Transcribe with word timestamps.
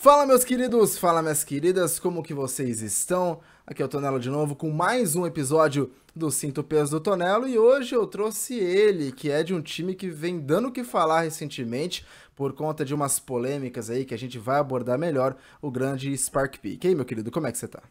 Fala 0.00 0.24
meus 0.24 0.44
queridos, 0.44 0.96
fala 0.96 1.20
minhas 1.20 1.42
queridas, 1.42 1.98
como 1.98 2.22
que 2.22 2.32
vocês 2.32 2.82
estão? 2.82 3.40
Aqui 3.66 3.82
é 3.82 3.84
o 3.84 3.88
Tonelo 3.88 4.20
de 4.20 4.30
novo 4.30 4.54
com 4.54 4.70
mais 4.70 5.16
um 5.16 5.26
episódio 5.26 5.92
do 6.14 6.30
Cinto 6.30 6.62
Peso 6.62 6.92
do 6.92 7.00
Tonelo 7.02 7.48
e 7.48 7.58
hoje 7.58 7.96
eu 7.96 8.06
trouxe 8.06 8.54
ele, 8.54 9.10
que 9.10 9.28
é 9.28 9.42
de 9.42 9.52
um 9.52 9.60
time 9.60 9.96
que 9.96 10.08
vem 10.08 10.38
dando 10.38 10.68
o 10.68 10.72
que 10.72 10.84
falar 10.84 11.22
recentemente 11.22 12.06
por 12.36 12.52
conta 12.52 12.84
de 12.84 12.94
umas 12.94 13.18
polêmicas 13.18 13.90
aí 13.90 14.04
que 14.04 14.14
a 14.14 14.16
gente 14.16 14.38
vai 14.38 14.60
abordar 14.60 14.96
melhor, 14.96 15.36
o 15.60 15.68
grande 15.68 16.16
Spark 16.16 16.58
Peak. 16.58 16.86
E 16.86 16.90
aí, 16.90 16.94
meu 16.94 17.04
querido, 17.04 17.32
como 17.32 17.48
é 17.48 17.52
que 17.52 17.58
você 17.58 17.66
tá? 17.66 17.82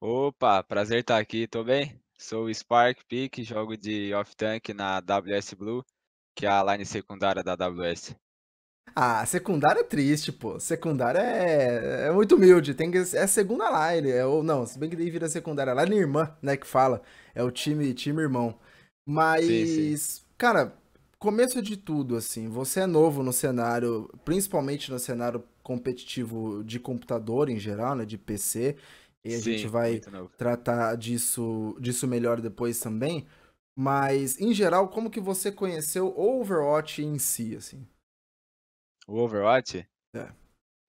Opa, 0.00 0.62
prazer 0.62 1.00
estar 1.00 1.18
aqui, 1.18 1.46
tô 1.46 1.62
bem? 1.62 1.94
Sou 2.16 2.46
o 2.46 2.54
Spark 2.54 3.04
Peak, 3.06 3.44
jogo 3.44 3.76
de 3.76 4.14
off-tank 4.14 4.72
na 4.72 4.98
WS 5.00 5.52
Blue, 5.52 5.84
que 6.34 6.46
é 6.46 6.48
a 6.48 6.64
line 6.64 6.86
secundária 6.86 7.44
da 7.44 7.52
AWS. 7.52 8.16
Ah, 8.94 9.24
secundária 9.24 9.80
é 9.80 9.84
triste, 9.84 10.30
pô. 10.32 10.60
Secundária 10.60 11.18
é, 11.20 12.08
é 12.08 12.12
muito 12.12 12.34
humilde. 12.34 12.74
Tem 12.74 12.90
que, 12.90 12.98
é 12.98 13.26
segunda 13.26 13.92
line. 13.94 14.10
É, 14.10 14.24
ou 14.26 14.42
não, 14.42 14.66
se 14.66 14.78
bem 14.78 14.90
que 14.90 14.96
daí 14.96 15.10
vira 15.10 15.28
secundária. 15.28 15.72
Lá 15.72 15.84
é 15.84 15.88
irmã, 15.94 16.36
né, 16.42 16.56
que 16.56 16.66
fala. 16.66 17.02
É 17.34 17.42
o 17.42 17.50
time, 17.50 17.92
time 17.94 18.20
irmão. 18.20 18.58
Mas, 19.06 19.46
sim, 19.46 19.66
sim. 19.66 19.96
cara, 20.36 20.76
começo 21.18 21.62
de 21.62 21.76
tudo, 21.76 22.16
assim. 22.16 22.48
Você 22.48 22.80
é 22.80 22.86
novo 22.86 23.22
no 23.22 23.32
cenário, 23.32 24.08
principalmente 24.24 24.90
no 24.90 24.98
cenário 24.98 25.42
competitivo 25.62 26.62
de 26.64 26.78
computador 26.78 27.48
em 27.48 27.58
geral, 27.58 27.94
né, 27.96 28.04
de 28.04 28.18
PC. 28.18 28.76
E 29.24 29.34
a 29.34 29.40
sim, 29.40 29.40
gente 29.40 29.66
vai 29.68 30.02
tratar 30.36 30.96
disso, 30.96 31.76
disso 31.80 32.06
melhor 32.08 32.40
depois 32.40 32.78
também. 32.80 33.26
Mas, 33.74 34.38
em 34.40 34.52
geral, 34.52 34.88
como 34.88 35.10
que 35.10 35.20
você 35.20 35.50
conheceu 35.50 36.08
o 36.08 36.40
Overwatch 36.40 37.02
em 37.02 37.18
si, 37.18 37.56
assim? 37.56 37.86
O 39.06 39.18
Overwatch? 39.18 39.86
É. 40.14 40.32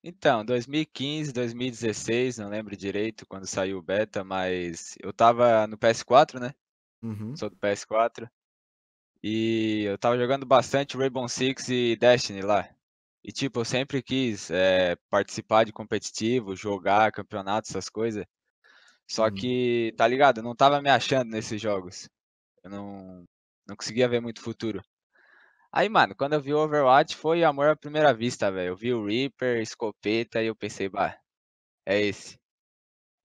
Então, 0.04 0.44
2015, 0.44 1.32
2016, 1.32 2.38
não 2.38 2.50
lembro 2.50 2.76
direito 2.76 3.26
quando 3.26 3.48
saiu 3.48 3.78
o 3.78 3.82
beta, 3.82 4.24
mas 4.24 4.96
eu 5.02 5.14
tava 5.14 5.66
no 5.66 5.78
PS4, 5.78 6.40
né? 6.40 6.54
Uhum. 7.02 7.36
Sou 7.36 7.50
do 7.50 7.56
PS4. 7.56 8.30
E 9.24 9.84
eu 9.86 9.98
tava 9.98 10.18
jogando 10.18 10.46
bastante 10.46 10.98
Rainbow 10.98 11.28
Six 11.30 11.70
e 11.70 11.96
Destiny 11.96 12.42
lá. 12.42 12.70
E 13.24 13.32
tipo, 13.32 13.62
eu 13.62 13.66
sempre 13.66 14.04
quis 14.04 14.52
é, 14.52 14.98
participar 15.10 15.64
de 15.64 15.72
competitivo, 15.72 16.56
jogar 16.56 17.14
campeonato, 17.14 17.70
essas 17.70 17.88
coisas. 17.88 18.26
Só 19.08 19.26
uhum. 19.26 19.34
que, 19.34 19.94
tá 19.98 20.06
ligado? 20.06 20.40
Eu 20.40 20.44
não 20.44 20.56
tava 20.56 20.82
me 20.82 20.90
achando 20.90 21.30
nesses 21.30 21.62
jogos. 21.62 22.10
Eu 22.62 22.70
não, 22.70 23.24
não 23.66 23.76
conseguia 23.78 24.10
ver 24.10 24.20
muito 24.20 24.42
futuro. 24.42 24.84
Aí, 25.76 25.90
mano, 25.90 26.14
quando 26.16 26.34
eu 26.34 26.42
vi 26.42 26.54
o 26.54 26.60
Overwatch 26.60 27.16
foi 27.18 27.44
amor 27.44 27.70
à 27.70 27.76
primeira 27.76 28.14
vista, 28.14 28.52
velho. 28.52 28.70
Eu 28.70 28.76
vi 28.76 28.94
o 28.94 29.04
Reaper, 29.04 29.60
escopeta 29.60 30.40
e 30.40 30.46
eu 30.46 30.56
pensei, 30.56 30.88
bah, 30.88 31.20
é 31.84 32.00
esse. 32.00 32.40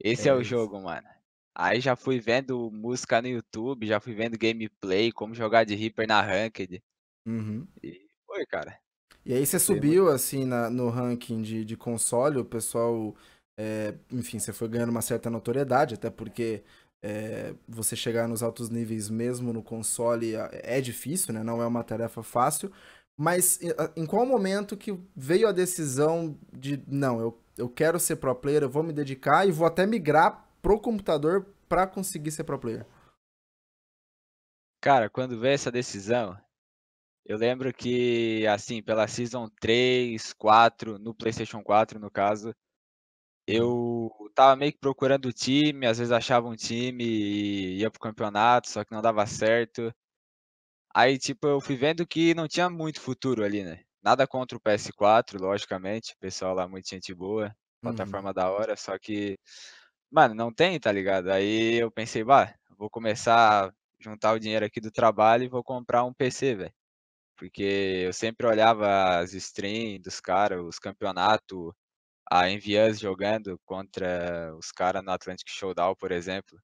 Esse 0.03 0.29
é, 0.29 0.33
é 0.33 0.35
o 0.35 0.41
esse. 0.41 0.49
jogo, 0.49 0.81
mano. 0.81 1.07
Aí 1.55 1.79
já 1.79 1.95
fui 1.95 2.19
vendo 2.19 2.71
música 2.71 3.21
no 3.21 3.29
YouTube, 3.29 3.87
já 3.87 4.01
fui 4.01 4.15
vendo 4.15 4.39
gameplay, 4.39 5.13
como 5.13 5.35
jogar 5.35 5.65
de 5.65 5.75
Reaper 5.75 6.09
na 6.09 6.23
Ranked. 6.23 6.83
Uhum. 7.27 7.69
E 7.83 8.09
foi, 8.27 8.47
cara. 8.47 8.81
E 9.27 9.35
aí 9.35 9.45
você 9.45 9.59
subiu, 9.59 10.09
assim, 10.09 10.47
na, 10.47 10.71
no 10.71 10.89
ranking 10.89 11.43
de, 11.43 11.67
de 11.67 11.77
console, 11.77 12.39
o 12.39 12.45
pessoal, 12.47 13.15
é, 13.59 13.95
enfim, 14.11 14.39
você 14.39 14.55
foi 14.55 14.69
ganhando 14.69 14.91
uma 14.91 15.03
certa 15.03 15.29
notoriedade, 15.29 15.97
até 15.97 16.09
porque 16.09 16.65
é, 17.03 17.55
você 17.69 17.95
chegar 17.95 18.29
nos 18.29 18.43
altos 18.43 18.69
níveis 18.71 19.09
mesmo 19.09 19.53
no 19.53 19.63
console 19.63 20.35
é 20.35 20.81
difícil, 20.81 21.33
né? 21.33 21.43
Não 21.43 21.63
é 21.63 21.67
uma 21.67 21.85
tarefa 21.85 22.23
fácil. 22.23 22.73
Mas 23.17 23.59
em 23.97 24.07
qual 24.07 24.25
momento 24.25 24.77
que 24.77 24.97
veio 25.17 25.49
a 25.49 25.53
decisão 25.53 26.39
de 26.53 26.83
não, 26.87 27.21
eu, 27.21 27.43
eu 27.57 27.69
quero 27.69 27.99
ser 27.99 28.17
pro 28.17 28.35
player, 28.35 28.63
eu 28.63 28.71
vou 28.71 28.83
me 28.83 28.93
dedicar 28.93 29.47
e 29.47 29.51
vou 29.51 29.67
até 29.67 29.85
migrar 29.85 30.49
pro 30.63 30.81
computador 30.81 31.47
para 31.69 31.87
conseguir 31.87 32.31
ser 32.31 32.45
pro 32.45 32.59
player? 32.59 32.87
Cara, 34.81 35.11
quando 35.11 35.39
veio 35.39 35.55
essa 35.55 35.73
decisão, 35.73 36.39
eu 37.27 37.37
lembro 37.37 37.75
que, 37.75 38.47
assim, 38.47 38.81
pela 38.81 39.09
Season 39.09 39.49
3, 39.61 40.33
4, 40.35 40.99
no 40.99 41.13
PlayStation 41.13 41.63
4, 41.63 41.99
no 41.99 42.11
caso, 42.11 42.55
eu 43.49 44.11
tava 44.35 44.57
meio 44.57 44.73
que 44.73 44.79
procurando 44.79 45.27
o 45.27 45.33
time, 45.33 45.87
às 45.87 45.99
vezes 45.99 46.13
achava 46.13 46.47
um 46.47 46.55
time 46.55 47.03
e 47.03 47.79
ia 47.79 47.91
pro 47.91 48.01
campeonato, 48.01 48.69
só 48.69 48.85
que 48.85 48.93
não 48.93 49.01
dava 49.01 49.27
certo. 49.27 49.93
Aí, 50.95 51.19
tipo, 51.19 51.47
eu 51.47 51.61
fui 51.61 51.77
vendo 51.77 52.07
que 52.07 52.35
não 52.35 52.47
tinha 52.47 52.69
muito 52.69 53.01
futuro 53.01 53.43
ali, 53.45 53.65
né? 53.65 53.81
Nada 54.03 54.27
contra 54.27 54.57
o 54.59 54.61
PS4, 54.61 55.41
logicamente, 55.41 56.13
o 56.13 56.19
pessoal 56.19 56.55
lá 56.55 56.69
muito 56.69 56.89
gente 56.89 57.15
boa, 57.15 57.47
uhum. 57.47 57.93
plataforma 57.95 58.29
uhum. 58.31 58.35
da 58.35 58.51
hora, 58.51 58.77
só 58.77 58.99
que, 58.99 59.39
mano, 60.11 60.35
não 60.35 60.53
tem, 60.53 60.79
tá 60.79 60.93
ligado? 60.93 61.31
Aí 61.31 61.77
eu 61.77 61.91
pensei, 61.91 62.23
bah, 62.25 62.55
vou 62.77 62.91
começar 62.91 63.69
a 63.69 63.73
juntar 64.01 64.33
o 64.35 64.39
dinheiro 64.39 64.65
aqui 64.67 64.81
do 64.81 64.91
trabalho 64.91 65.45
e 65.45 65.49
vou 65.49 65.65
comprar 65.65 66.05
um 66.05 66.13
PC, 66.13 66.55
velho. 66.55 66.73
Porque 67.37 68.03
eu 68.07 68.13
sempre 68.13 68.47
olhava 68.47 69.19
as 69.19 69.33
streams 69.35 70.01
dos 70.01 70.21
caras, 70.21 70.61
os 70.63 70.79
campeonatos, 70.79 71.73
a 72.31 72.51
Envias 72.51 72.99
jogando 72.99 73.59
contra 73.65 74.55
os 74.57 74.71
caras 74.71 75.03
no 75.03 75.11
Atlantic 75.11 75.49
Showdown, 75.49 75.95
por 75.97 76.13
exemplo, 76.13 76.61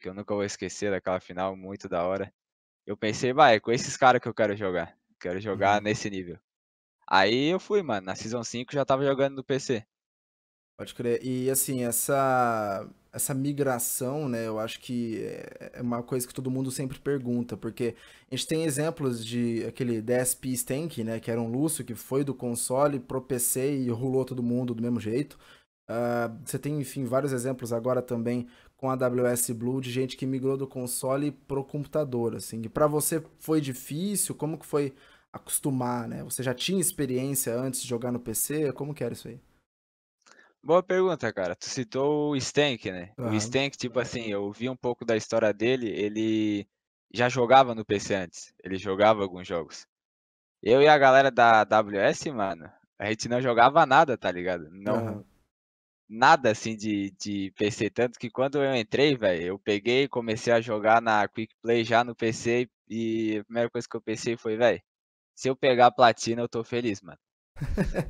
que 0.00 0.08
eu 0.08 0.14
nunca 0.14 0.34
vou 0.34 0.44
esquecer 0.44 0.90
daquela 0.90 1.20
final, 1.20 1.56
muito 1.56 1.88
da 1.88 2.04
hora. 2.04 2.32
Eu 2.86 2.96
pensei, 2.96 3.32
vai, 3.32 3.56
é 3.56 3.60
com 3.60 3.72
esses 3.72 3.96
caras 3.96 4.20
que 4.20 4.28
eu 4.28 4.34
quero 4.34 4.56
jogar. 4.56 4.96
Quero 5.20 5.40
jogar 5.40 5.78
uhum. 5.78 5.84
nesse 5.84 6.08
nível. 6.08 6.38
Aí 7.08 7.46
eu 7.48 7.60
fui, 7.60 7.82
mano. 7.82 8.06
Na 8.06 8.14
Season 8.14 8.42
5 8.42 8.72
já 8.72 8.84
tava 8.84 9.04
jogando 9.04 9.36
no 9.36 9.44
PC. 9.44 9.84
Pode 10.78 10.94
crer. 10.94 11.22
E 11.22 11.50
assim, 11.50 11.84
essa 11.84 12.88
essa 13.16 13.32
migração, 13.32 14.28
né, 14.28 14.46
eu 14.46 14.58
acho 14.58 14.78
que 14.78 15.24
é, 15.24 15.72
é 15.76 15.82
uma 15.82 16.02
coisa 16.02 16.26
que 16.26 16.34
todo 16.34 16.50
mundo 16.50 16.70
sempre 16.70 16.98
pergunta, 16.98 17.56
porque 17.56 17.96
a 18.30 18.34
gente 18.34 18.46
tem 18.46 18.64
exemplos 18.64 19.24
de 19.24 19.64
aquele 19.64 20.02
DSP 20.02 20.52
Stank, 20.52 21.02
né, 21.02 21.18
que 21.18 21.30
era 21.30 21.40
um 21.40 21.50
Lúcio 21.50 21.84
que 21.84 21.94
foi 21.94 22.22
do 22.22 22.34
console 22.34 23.00
pro 23.00 23.22
PC 23.22 23.78
e 23.78 23.88
rolou 23.88 24.24
todo 24.24 24.42
mundo 24.42 24.74
do 24.74 24.82
mesmo 24.82 25.00
jeito. 25.00 25.38
Uh, 25.88 26.36
você 26.44 26.58
tem, 26.58 26.78
enfim, 26.78 27.04
vários 27.04 27.32
exemplos 27.32 27.72
agora 27.72 28.02
também 28.02 28.48
com 28.76 28.90
a 28.90 28.92
AWS 28.92 29.50
Blue 29.50 29.80
de 29.80 29.90
gente 29.90 30.16
que 30.16 30.26
migrou 30.26 30.56
do 30.56 30.66
console 30.66 31.30
pro 31.32 31.64
computador, 31.64 32.34
assim. 32.36 32.60
Para 32.62 32.86
você 32.86 33.22
foi 33.38 33.60
difícil? 33.60 34.34
Como 34.34 34.58
que 34.58 34.66
foi 34.66 34.94
acostumar, 35.32 36.06
né? 36.08 36.22
Você 36.24 36.42
já 36.42 36.52
tinha 36.52 36.80
experiência 36.80 37.54
antes 37.58 37.80
de 37.80 37.88
jogar 37.88 38.12
no 38.12 38.20
PC? 38.20 38.72
Como 38.72 38.92
que 38.92 39.04
era 39.04 39.14
isso 39.14 39.28
aí? 39.28 39.40
Boa 40.66 40.82
pergunta, 40.82 41.32
cara. 41.32 41.54
Tu 41.54 41.66
citou 41.66 42.32
o 42.32 42.36
Stank, 42.36 42.90
né? 42.90 43.12
O 43.16 43.32
Stank, 43.34 43.76
tipo 43.76 44.00
assim, 44.00 44.26
eu 44.26 44.50
vi 44.50 44.68
um 44.68 44.74
pouco 44.74 45.04
da 45.04 45.16
história 45.16 45.52
dele, 45.52 45.88
ele 45.88 46.66
já 47.14 47.28
jogava 47.28 47.72
no 47.72 47.84
PC 47.84 48.16
antes. 48.16 48.52
Ele 48.64 48.76
jogava 48.76 49.22
alguns 49.22 49.46
jogos. 49.46 49.86
Eu 50.60 50.82
e 50.82 50.88
a 50.88 50.98
galera 50.98 51.30
da 51.30 51.60
AWS, 51.60 52.32
mano, 52.32 52.68
a 52.98 53.06
gente 53.08 53.28
não 53.28 53.40
jogava 53.40 53.86
nada, 53.86 54.18
tá 54.18 54.28
ligado? 54.28 54.68
Não. 54.72 55.24
Nada 56.08 56.50
assim 56.50 56.74
de, 56.76 57.12
de 57.12 57.52
PC. 57.56 57.88
Tanto 57.88 58.18
que 58.18 58.28
quando 58.28 58.60
eu 58.60 58.74
entrei, 58.74 59.16
velho, 59.16 59.42
eu 59.42 59.58
peguei 59.60 60.02
e 60.02 60.08
comecei 60.08 60.52
a 60.52 60.60
jogar 60.60 61.00
na 61.00 61.28
Quick 61.28 61.54
Play 61.62 61.84
já 61.84 62.02
no 62.02 62.12
PC. 62.12 62.68
E 62.88 63.38
a 63.38 63.44
primeira 63.44 63.70
coisa 63.70 63.86
que 63.88 63.96
eu 63.96 64.02
pensei 64.02 64.36
foi, 64.36 64.56
velho, 64.56 64.82
se 65.32 65.48
eu 65.48 65.54
pegar 65.54 65.86
a 65.86 65.92
platina, 65.92 66.42
eu 66.42 66.48
tô 66.48 66.64
feliz, 66.64 67.00
mano. 67.02 67.18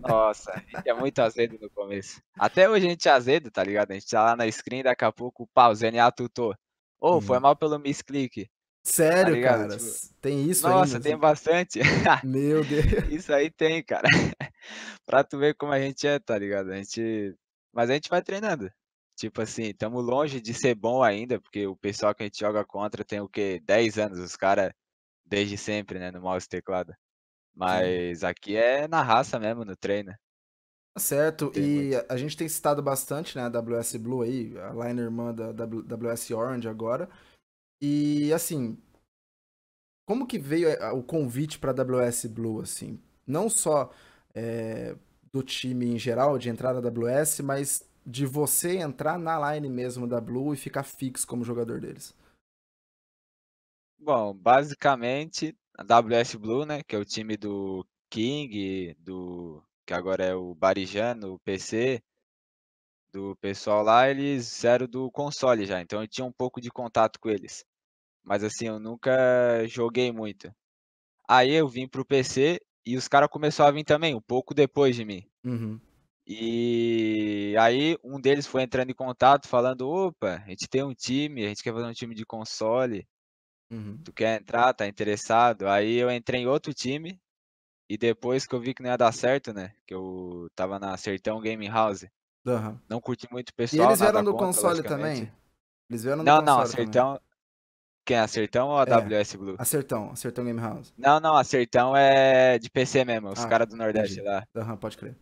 Nossa, 0.01 0.53
a 0.53 0.59
gente 0.59 0.89
é 0.89 0.95
muito 0.95 1.19
azedo 1.21 1.59
no 1.61 1.71
começo. 1.71 2.21
Até 2.39 2.69
hoje 2.69 2.87
a 2.87 2.91
gente 2.91 3.09
é 3.09 3.11
azedo, 3.11 3.51
tá 3.51 3.63
ligado? 3.63 3.91
A 3.91 3.95
gente 3.95 4.09
tá 4.09 4.23
lá 4.23 4.37
na 4.37 4.51
screen, 4.51 4.83
daqui 4.83 5.05
a 5.05 5.13
pouco, 5.13 5.45
o 5.45 5.47
pau, 5.47 5.75
ZNA 5.75 6.11
tutou. 6.13 6.55
Ô, 7.01 7.17
oh, 7.17 7.21
foi 7.21 7.39
mal 7.39 7.55
pelo 7.55 7.79
misclick. 7.79 8.49
Sério, 8.83 9.35
tá 9.35 9.49
cara? 9.49 9.77
Tipo, 9.77 9.91
tem 10.21 10.49
isso 10.49 10.69
Nossa, 10.69 10.95
ainda, 10.95 11.01
tem 11.01 11.13
assim? 11.13 11.21
bastante. 11.21 11.81
Meu 12.25 12.65
Deus. 12.65 13.11
Isso 13.11 13.33
aí 13.33 13.51
tem, 13.51 13.83
cara. 13.83 14.09
pra 15.05 15.25
tu 15.25 15.39
ver 15.39 15.55
como 15.55 15.73
a 15.73 15.81
gente 15.81 16.07
é, 16.07 16.19
tá 16.19 16.39
ligado? 16.39 16.71
A 16.71 16.77
gente... 16.77 17.35
Mas 17.73 17.91
a 17.91 17.95
gente 17.95 18.09
vai 18.09 18.23
treinando. 18.23 18.71
Tipo 19.17 19.43
assim, 19.43 19.65
estamos 19.65 20.05
longe 20.05 20.41
de 20.41 20.55
ser 20.55 20.75
bom 20.75 21.03
ainda, 21.03 21.41
porque 21.41 21.67
o 21.67 21.75
pessoal 21.75 22.15
que 22.15 22.23
a 22.23 22.27
gente 22.27 22.39
joga 22.39 22.65
contra 22.65 23.05
tem 23.05 23.21
o 23.21 23.29
quê? 23.29 23.61
10 23.65 23.99
anos, 23.99 24.19
os 24.19 24.37
caras 24.37 24.73
desde 25.25 25.57
sempre, 25.57 25.99
né, 25.99 26.11
no 26.11 26.21
mouse 26.21 26.47
e 26.47 26.49
teclado. 26.49 26.95
Mas 27.57 28.21
Sim. 28.21 28.27
aqui 28.27 28.57
é 28.57 28.87
na 28.87 29.03
raça 29.03 29.39
mesmo, 29.39 29.65
no 29.65 29.75
treino. 29.77 30.13
Tá 30.95 31.01
certo, 31.01 31.51
tem 31.51 31.63
e 31.63 31.95
muito. 31.95 32.13
a 32.13 32.17
gente 32.17 32.37
tem 32.37 32.49
citado 32.49 32.83
bastante, 32.83 33.37
né, 33.37 33.45
a 33.45 33.49
WS 33.49 33.99
Blue 33.99 34.23
aí, 34.23 34.55
a 34.59 34.89
line 34.89 35.01
irmã 35.01 35.35
da 35.35 35.53
WS 35.53 36.33
Orange 36.33 36.69
agora. 36.69 37.09
E 37.81 38.33
assim, 38.33 38.79
como 40.07 40.27
que 40.27 40.39
veio 40.39 40.69
o 40.95 41.03
convite 41.03 41.59
para 41.59 41.73
a 41.73 41.75
WS 41.75 42.29
Blue, 42.29 42.61
assim? 42.61 43.01
Não 43.27 43.51
só 43.51 43.93
é, 44.35 44.97
do 45.33 45.43
time 45.43 45.87
em 45.87 45.99
geral, 45.99 46.39
de 46.39 46.49
entrar 46.49 46.73
na 46.73 46.81
WS, 46.81 47.43
mas 47.43 47.85
de 48.07 48.25
você 48.25 48.77
entrar 48.77 49.19
na 49.19 49.53
line 49.53 49.69
mesmo 49.69 50.07
da 50.07 50.21
Blue 50.21 50.55
e 50.55 50.57
ficar 50.57 50.85
fixo 50.85 51.27
como 51.27 51.45
jogador 51.45 51.81
deles. 51.81 52.15
Bom, 53.99 54.33
basicamente 54.33 55.57
a 55.77 55.83
WS 55.83 56.37
Blue, 56.37 56.65
né, 56.65 56.83
que 56.83 56.97
é 56.97 56.99
o 56.99 57.05
time 57.05 57.37
do 57.37 57.87
King, 58.09 58.95
do 58.99 59.63
que 59.85 59.93
agora 59.93 60.25
é 60.25 60.35
o 60.35 60.55
Barijano, 60.55 61.35
o 61.35 61.39
PC, 61.41 62.03
do 63.13 63.37
pessoal 63.37 63.83
lá, 63.83 64.09
eles 64.09 64.65
eram 64.65 64.87
do 64.87 65.11
console 65.11 65.67
já, 65.67 65.81
então 65.81 66.01
eu 66.01 66.09
tinha 66.09 66.25
um 66.25 66.33
pouco 66.33 66.61
de 66.61 66.71
contato 66.71 67.21
com 67.21 67.29
eles. 67.29 67.65
Mas 68.25 68.43
assim, 68.43 68.67
eu 68.67 68.81
nunca 68.81 69.65
joguei 69.67 70.11
muito. 70.11 70.53
Aí 71.29 71.53
eu 71.53 71.69
vim 71.69 71.87
pro 71.87 72.05
PC 72.05 72.61
e 72.85 72.97
os 72.97 73.07
caras 73.07 73.29
começaram 73.29 73.71
a 73.71 73.73
vir 73.73 73.85
também, 73.85 74.15
um 74.15 74.21
pouco 74.21 74.55
depois 74.55 74.97
de 74.97 75.05
mim. 75.05 75.25
Uhum. 75.45 75.81
E 76.27 77.55
aí 77.59 77.97
um 78.03 78.21
deles 78.21 78.47
foi 78.47 78.63
entrando 78.63 78.91
em 78.91 78.95
contato, 78.95 79.47
falando, 79.47 79.89
opa, 79.89 80.43
a 80.45 80.51
gente 80.51 80.69
tem 80.69 80.83
um 80.83 80.95
time, 80.95 81.45
a 81.45 81.49
gente 81.49 81.63
quer 81.63 81.73
fazer 81.73 81.87
um 81.87 81.93
time 81.93 82.15
de 82.15 82.27
console. 82.27 83.07
Uhum. 83.71 83.99
Tu 84.05 84.13
quer 84.13 84.41
entrar, 84.41 84.73
tá 84.73 84.87
interessado? 84.87 85.69
Aí 85.69 85.97
eu 85.97 86.11
entrei 86.11 86.43
em 86.43 86.47
outro 86.47 86.73
time, 86.73 87.21
e 87.89 87.97
depois 87.97 88.47
que 88.47 88.55
eu 88.55 88.61
vi 88.61 88.75
que 88.75 88.83
não 88.83 88.91
ia 88.91 88.97
dar 88.97 89.13
certo, 89.13 89.53
né? 89.53 89.73
Que 89.87 89.95
eu 89.95 90.49
tava 90.55 90.79
na 90.79 90.97
Sertão 90.97 91.41
Gaming 91.41 91.69
House. 91.69 92.05
Uhum. 92.47 92.79
Não 92.89 93.01
curti 93.01 93.27
muito 93.31 93.51
o 93.51 93.53
E 93.53 93.57
pessoal. 93.57 93.89
eles 93.89 94.01
vieram 94.01 94.23
do 94.25 94.33
contra, 94.33 94.47
console 94.47 94.83
também? 94.83 95.33
Eles 95.91 96.03
vieram 96.03 96.25
do 96.25 96.31
Não, 96.31 96.43
não, 96.43 96.59
console 96.59 96.87
também. 96.87 97.21
Quem? 98.05 98.19
Acertão 98.19 98.69
ou 98.69 98.79
a 98.79 98.85
É. 98.85 98.87
WS 98.87 99.37
Blue? 99.37 99.57
Acertão, 99.59 100.11
Acertão 100.13 100.45
Game 100.45 100.61
House. 100.61 100.95
Não, 100.97 101.19
não, 101.19 101.37
Acertão 101.37 101.97
é 101.97 102.59
de 102.59 102.71
PC 102.71 103.05
mesmo, 103.05 103.31
os 103.31 103.41
Ah, 103.41 103.49
caras 103.49 103.69
do 103.69 103.77
Nordeste 103.77 104.21
entendi. 104.21 104.29
lá. 104.29 104.45
Aham, 104.55 104.77
pode 104.77 104.97
crer. 104.97 105.17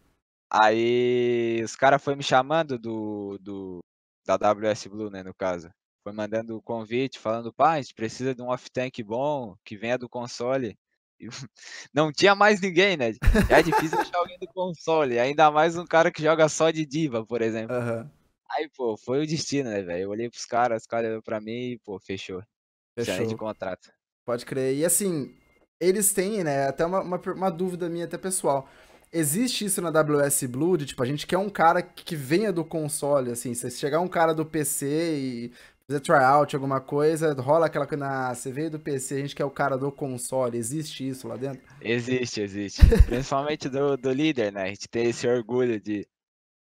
Aí 0.51 1.63
os 1.65 1.75
caras 1.75 2.03
foram 2.03 2.19
me 2.19 2.23
chamando 2.23 2.79
do, 2.79 3.39
do 3.41 3.81
da 4.27 4.37
WS 4.37 4.89
Blue, 4.89 5.11
né, 5.11 5.23
no 5.23 5.35
caso. 5.35 5.71
Foi 6.05 6.13
mandando 6.13 6.57
o 6.57 6.63
convite, 6.63 7.19
falando, 7.19 7.53
pá, 7.53 7.73
a 7.73 7.81
gente 7.81 7.95
precisa 7.95 8.35
de 8.35 8.43
um 8.43 8.51
off-tank 8.51 9.03
bom, 9.03 9.57
que 9.65 9.77
venha 9.77 9.99
do 9.99 10.09
console. 10.09 10.79
E 11.19 11.29
não 11.95 12.13
tinha 12.13 12.35
mais 12.35 12.61
ninguém, 12.61 12.97
né? 12.97 13.15
É 13.49 13.63
difícil 13.63 13.99
achar 13.99 14.19
alguém 14.19 14.39
do 14.39 14.47
console, 14.49 15.19
ainda 15.19 15.51
mais 15.51 15.77
um 15.77 15.87
cara 15.87 16.13
que 16.13 16.23
joga 16.23 16.49
só 16.49 16.71
de 16.71 16.85
diva, 16.85 17.25
por 17.25 17.41
exemplo. 17.41 17.75
Aham, 17.75 18.11
Aí, 18.51 18.69
pô, 18.77 18.97
foi 18.97 19.23
o 19.23 19.27
destino, 19.27 19.71
né, 19.71 19.83
velho? 19.83 20.03
Eu 20.05 20.11
olhei 20.11 20.31
pros 20.31 20.45
caras, 20.45 20.83
os 20.83 20.87
caras 20.87 21.07
olharam 21.07 21.23
pra 21.23 21.41
mim 21.41 21.73
e, 21.73 21.79
pô, 21.79 21.99
fechou. 21.99 22.43
Já 22.99 23.15
de 23.15 23.19
fechou. 23.21 23.39
contrato. 23.39 23.91
Pode 24.25 24.47
crer. 24.47 24.77
E 24.77 24.85
assim, 24.85 25.35
eles 25.81 26.13
têm, 26.13 26.45
né, 26.45 26.69
até 26.69 26.85
uma, 26.87 27.01
uma, 27.01 27.17
uma 27.17 27.51
dúvida 27.51 27.89
minha 27.89 28.05
até 28.05 28.17
pessoal. 28.17 28.69
Existe 29.13 29.65
isso 29.65 29.81
na 29.81 29.91
WS 29.91 30.47
Blue, 30.47 30.77
de, 30.77 30.87
tipo, 30.87 31.03
a 31.03 31.07
gente 31.07 31.27
quer 31.27 31.39
um 31.39 31.49
cara 31.49 31.83
que 31.83 32.17
venha 32.17 32.53
do 32.53 32.65
console, 32.65 33.31
assim, 33.31 33.55
se 33.55 33.71
chegar 33.71 34.01
um 34.01 34.09
cara 34.09 34.35
do 34.35 34.45
PC 34.45 34.87
e 35.17 35.53
fazer 35.87 36.01
tryout, 36.01 36.55
alguma 36.55 36.81
coisa, 36.81 37.35
rola 37.35 37.67
aquela 37.67 37.87
coisa, 37.87 38.05
na, 38.05 38.33
veio 38.33 38.71
do 38.71 38.81
PC, 38.81 39.15
a 39.15 39.19
gente 39.19 39.35
quer 39.35 39.45
o 39.45 39.51
cara 39.51 39.77
do 39.77 39.93
console, 39.93 40.57
existe 40.57 41.07
isso 41.07 41.29
lá 41.29 41.37
dentro? 41.37 41.63
Existe, 41.81 42.41
existe. 42.41 42.81
Principalmente 43.07 43.69
do, 43.69 43.97
do 43.97 44.11
líder, 44.11 44.53
né? 44.53 44.63
A 44.63 44.69
gente 44.69 44.89
tem 44.89 45.09
esse 45.09 45.27
orgulho 45.29 45.81
de, 45.81 46.07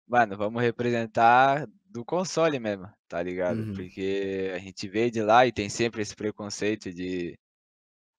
mano, 0.07 0.37
vamos 0.37 0.63
representar 0.63 1.67
do 1.89 2.05
console 2.05 2.59
mesmo, 2.59 2.89
tá 3.09 3.23
ligado? 3.23 3.59
Uhum. 3.59 3.75
Porque 3.75 4.53
a 4.55 4.59
gente 4.59 4.87
veio 4.87 5.11
de 5.11 5.23
lá 5.23 5.47
e 5.47 5.53
tem 5.53 5.69
sempre 5.69 6.03
esse 6.03 6.15
preconceito 6.15 6.93
de, 6.93 7.39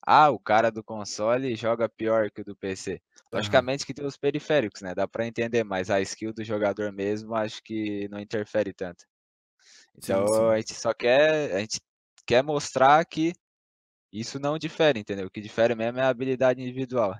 ah, 0.06 0.32
o 0.32 0.40
cara 0.40 0.72
do 0.72 0.84
console 0.84 1.56
joga 1.56 1.88
pior 1.88 2.32
que 2.32 2.42
o 2.42 2.46
do 2.46 2.56
PC. 2.56 3.00
Logicamente 3.32 3.86
que 3.86 3.94
tem 3.94 4.06
os 4.06 4.18
periféricos, 4.18 4.82
né? 4.82 4.96
Dá 4.96 5.08
pra 5.08 5.28
entender, 5.28 5.64
mas 5.64 5.90
a 5.90 6.02
skill 6.02 6.34
do 6.34 6.44
jogador 6.44 6.92
mesmo 6.94 7.36
acho 7.36 7.62
que 7.62 8.08
não 8.08 8.20
interfere 8.20 8.74
tanto. 8.74 9.06
Sim, 10.02 10.26
Então 10.26 10.28
sim. 10.28 10.52
a 10.52 10.58
gente 10.58 10.74
só 10.76 10.94
quer, 10.94 11.54
a 11.56 11.60
gente 11.60 11.80
quer 12.26 12.44
mostrar 12.44 13.06
que 13.06 13.34
isso 14.14 14.40
não 14.40 14.60
difere, 14.60 15.00
entendeu? 15.02 15.28
O 15.28 15.32
que 15.32 15.42
difere 15.42 15.76
mesmo 15.76 16.00
é 16.00 16.04
a 16.04 16.10
habilidade 16.10 16.62
individual. 16.62 17.18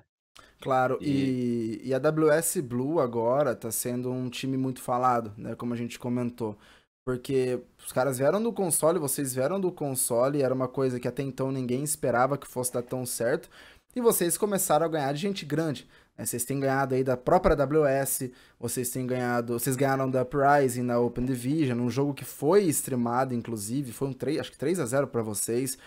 Claro, 0.60 1.00
E- 1.00 1.36
e, 1.80 1.80
e 1.84 1.94
a 1.94 1.98
WS 1.98 2.60
Blue 2.62 3.00
agora 3.00 3.54
tá 3.54 3.70
sendo 3.70 4.10
um 4.10 4.28
time 4.28 4.56
muito 4.56 4.80
falado, 4.82 5.32
né? 5.36 5.54
Como 5.54 5.72
a 5.72 5.76
gente 5.76 5.98
comentou. 5.98 6.56
Porque 7.04 7.60
os 7.84 7.92
caras 7.92 8.18
vieram 8.18 8.42
do 8.42 8.52
console, 8.52 8.98
vocês 8.98 9.34
vieram 9.34 9.60
do 9.60 9.72
console, 9.72 10.42
era 10.42 10.52
uma 10.54 10.68
coisa 10.68 11.00
que 11.00 11.08
até 11.08 11.22
então 11.22 11.50
ninguém 11.52 11.82
esperava 11.82 12.36
que 12.36 12.46
fosse 12.46 12.72
dar 12.72 12.82
tão 12.82 13.06
certo. 13.06 13.48
E 13.96 14.00
vocês 14.00 14.36
começaram 14.36 14.84
a 14.86 14.88
ganhar 14.88 15.12
de 15.12 15.20
gente 15.20 15.44
grande. 15.46 15.88
Né? 16.18 16.26
Vocês 16.26 16.44
têm 16.44 16.58
ganhado 16.58 16.96
aí 16.96 17.04
da 17.04 17.16
própria 17.16 17.54
AWS, 17.54 18.30
vocês 18.58 18.90
têm 18.90 19.06
ganhado. 19.06 19.58
Vocês 19.58 19.76
ganharam 19.76 20.10
da 20.10 20.22
Uprising 20.22 20.82
na 20.82 20.98
Open 20.98 21.24
Division, 21.24 21.78
um 21.78 21.88
jogo 21.88 22.12
que 22.12 22.24
foi 22.24 22.64
streamado, 22.64 23.32
inclusive, 23.32 23.92
foi 23.92 24.08
um 24.08 24.12
3, 24.12 24.40
acho 24.40 24.50
que 24.50 24.58
3 24.58 24.80
a 24.80 24.86
0 24.86 25.06
pra 25.06 25.22
vocês. 25.22 25.78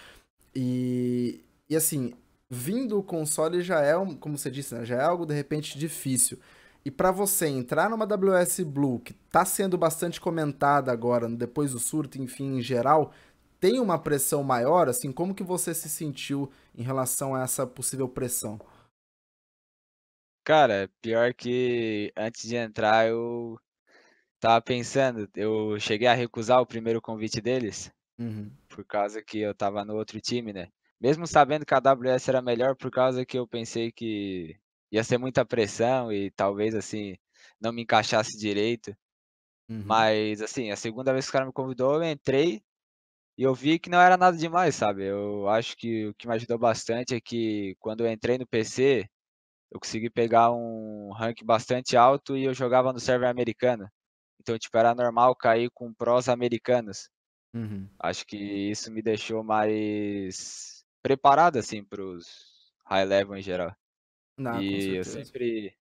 E, 0.56 1.44
e 1.70 1.76
assim, 1.76 2.14
vindo 2.50 2.98
o 2.98 3.04
console 3.04 3.62
já 3.62 3.82
é, 3.82 3.98
um, 3.98 4.16
como 4.16 4.38
você 4.38 4.50
disse, 4.50 4.74
né, 4.74 4.86
já 4.86 4.96
é 4.96 5.04
algo 5.04 5.26
de 5.26 5.34
repente 5.34 5.78
difícil. 5.78 6.40
E 6.84 6.90
pra 6.90 7.12
você 7.12 7.48
entrar 7.48 7.90
numa 7.90 8.06
WS 8.08 8.62
Blue, 8.62 9.00
que 9.00 9.14
tá 9.14 9.46
sendo 9.46 9.78
bastante 9.78 10.20
comentada 10.20 10.92
agora, 10.92 11.30
depois 11.30 11.74
do 11.74 11.80
surto, 11.80 12.20
enfim, 12.20 12.58
em 12.58 12.62
geral, 12.62 13.12
tem 13.60 13.80
uma 13.80 14.00
pressão 14.00 14.44
maior, 14.44 14.90
assim, 14.90 15.12
como 15.12 15.36
que 15.36 15.44
você 15.44 15.74
se 15.76 15.88
sentiu 15.88 16.50
em 16.76 16.82
relação 16.82 17.36
a 17.36 17.44
essa 17.44 17.68
possível 17.68 18.10
pressão? 18.10 18.60
Cara, 20.52 20.90
pior 21.02 21.34
que 21.34 22.12
antes 22.16 22.44
de 22.48 22.56
entrar 22.58 23.08
eu 23.08 23.58
tava 24.40 24.62
pensando, 24.62 25.30
eu 25.36 25.80
cheguei 25.80 26.08
a 26.08 26.14
recusar 26.16 26.62
o 26.62 26.66
primeiro 26.68 27.02
convite 27.02 27.42
deles, 27.42 27.92
Uhum, 28.20 28.52
por 28.70 28.86
causa 28.86 29.24
que 29.24 29.40
eu 29.40 29.56
tava 29.56 29.86
no 29.86 29.96
outro 29.96 30.22
time, 30.22 30.54
né? 30.54 30.70
Mesmo 31.02 31.28
sabendo 31.28 31.66
que 31.66 31.74
a 31.74 31.78
AWS 31.80 32.30
era 32.30 32.42
melhor, 32.42 32.76
por 32.76 32.92
causa 32.92 33.26
que 33.26 33.38
eu 33.40 33.48
pensei 33.48 33.92
que 33.92 34.58
ia 34.92 35.04
ser 35.04 35.18
muita 35.20 35.46
pressão 35.46 36.12
e 36.14 36.32
talvez 36.32 36.76
assim 36.76 37.18
não 37.62 37.74
me 37.74 37.84
encaixasse 37.84 38.38
direito. 38.40 38.96
uhum, 39.70 40.08
Mas 40.08 40.42
assim, 40.42 40.72
a 40.72 40.76
segunda 40.76 41.14
vez 41.14 41.26
que 41.26 41.30
o 41.32 41.34
cara 41.34 41.46
me 41.46 41.54
convidou, 41.54 41.96
eu 41.96 42.04
entrei 42.12 42.64
e 43.38 43.44
eu 43.44 43.54
vi 43.56 43.80
que 43.80 43.90
não 43.90 44.02
era 44.02 44.18
nada 44.18 44.38
demais, 44.38 44.76
sabe? 44.76 45.06
Eu 45.06 45.50
acho 45.50 45.78
que 45.78 46.08
o 46.08 46.14
que 46.16 46.28
me 46.28 46.36
ajudou 46.36 46.58
bastante 46.60 47.16
é 47.16 47.22
que 47.22 47.76
quando 47.80 48.06
eu 48.06 48.12
entrei 48.12 48.38
no 48.38 48.48
PC, 48.48 49.10
eu 49.72 49.80
consegui 49.80 50.10
pegar 50.10 50.52
um 50.52 51.12
rank 51.14 51.44
bastante 51.44 51.98
alto 51.98 52.38
e 52.38 52.44
eu 52.46 52.54
jogava 52.54 52.94
no 52.94 53.00
server 53.00 53.30
americano. 53.30 53.90
Então, 54.42 54.58
tipo, 54.60 54.78
era 54.78 54.96
normal 54.96 55.36
cair 55.36 55.70
com 55.74 55.94
prós 55.94 56.30
americanos. 56.30 57.10
uhum. 57.54 57.90
Acho 58.00 58.26
que 58.26 58.38
isso 58.38 58.92
me 58.92 59.02
deixou 59.02 59.44
mais 59.44 60.84
preparado, 61.02 61.58
assim, 61.58 61.84
pros 61.84 62.74
high 62.86 63.06
level 63.06 63.36
em 63.38 63.42
geral. 63.42 63.76
Com 64.38 64.52
E 64.52 64.96
eu 65.00 65.06
sempre, 65.06 65.76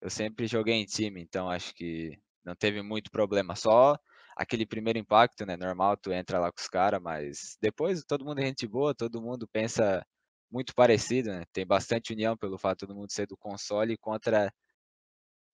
eu 0.00 0.10
sempre 0.10 0.46
joguei 0.46 0.74
em 0.74 0.84
time, 0.86 1.20
então 1.22 1.50
acho 1.50 1.74
que 1.74 2.18
não 2.44 2.54
teve 2.56 2.82
muito 2.82 3.10
problema. 3.10 3.56
Só 3.56 3.98
aquele 4.36 4.66
primeiro 4.66 4.98
impacto, 4.98 5.46
né? 5.46 5.56
Normal, 5.56 5.96
tu 5.96 6.12
entra 6.12 6.38
lá 6.38 6.52
com 6.52 6.60
os 6.60 6.68
caras, 6.68 7.00
mas 7.02 7.58
depois 7.60 8.04
todo 8.04 8.24
mundo 8.24 8.40
é 8.40 8.46
gente 8.46 8.66
boa, 8.66 8.94
todo 8.94 9.22
mundo 9.22 9.48
pensa 9.52 10.04
muito 10.50 10.74
parecido, 10.74 11.30
né? 11.30 11.44
Tem 11.52 11.66
bastante 11.66 12.12
união 12.12 12.36
pelo 12.36 12.58
fato 12.58 12.80
de 12.80 12.86
todo 12.86 12.96
mundo 12.96 13.12
ser 13.12 13.26
do 13.26 13.36
console 13.36 13.96
contra, 13.96 14.52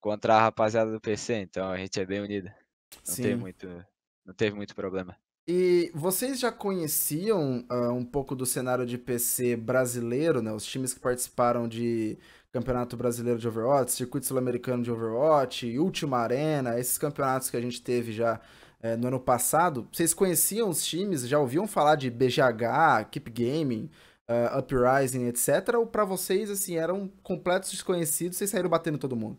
contra 0.01 0.35
a 0.35 0.41
rapaziada 0.41 0.91
do 0.91 1.01
PC, 1.01 1.35
então 1.35 1.71
a 1.71 1.77
gente 1.77 1.99
é 1.99 2.05
bem 2.05 2.21
unido. 2.21 2.49
Não 3.07 3.15
teve 3.15 3.33
Sim. 3.33 3.35
muito, 3.35 3.85
não 4.25 4.33
teve 4.33 4.55
muito 4.55 4.75
problema. 4.75 5.17
E 5.45 5.91
vocês 5.93 6.39
já 6.39 6.51
conheciam 6.51 7.65
ah, 7.69 7.91
um 7.91 8.05
pouco 8.05 8.33
do 8.33 8.45
cenário 8.45 8.85
de 8.85 8.97
PC 8.97 9.57
brasileiro, 9.57 10.41
né? 10.41 10.53
Os 10.53 10.65
times 10.65 10.93
que 10.93 11.01
participaram 11.01 11.67
de 11.67 12.17
Campeonato 12.53 12.95
Brasileiro 12.95 13.39
de 13.39 13.47
Overwatch, 13.47 13.91
Circuito 13.91 14.25
Sul-Americano 14.25 14.83
de 14.83 14.91
Overwatch, 14.91 15.77
Última 15.77 16.19
Arena, 16.19 16.79
esses 16.79 16.97
campeonatos 16.97 17.49
que 17.49 17.57
a 17.57 17.61
gente 17.61 17.81
teve 17.81 18.13
já 18.13 18.39
eh, 18.81 18.95
no 18.95 19.07
ano 19.07 19.19
passado. 19.19 19.87
Vocês 19.91 20.13
conheciam 20.13 20.69
os 20.69 20.85
times? 20.85 21.27
Já 21.27 21.39
ouviam 21.39 21.67
falar 21.67 21.95
de 21.95 22.09
BGH, 22.09 23.09
Keep 23.11 23.31
Gaming, 23.31 23.89
ah, 24.51 24.59
Uprising, 24.59 25.25
etc? 25.27 25.77
Ou 25.77 25.87
pra 25.87 26.05
vocês, 26.05 26.49
assim, 26.49 26.75
eram 26.77 27.07
completos 27.23 27.71
desconhecidos, 27.71 28.37
vocês 28.37 28.49
saíram 28.49 28.69
batendo 28.69 28.97
todo 28.97 29.15
mundo? 29.15 29.37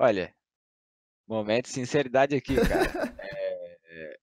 Olha, 0.00 0.34
momento 1.28 1.66
de 1.66 1.70
sinceridade 1.72 2.36
aqui, 2.36 2.60
cara. 2.60 2.94
É, 3.90 4.18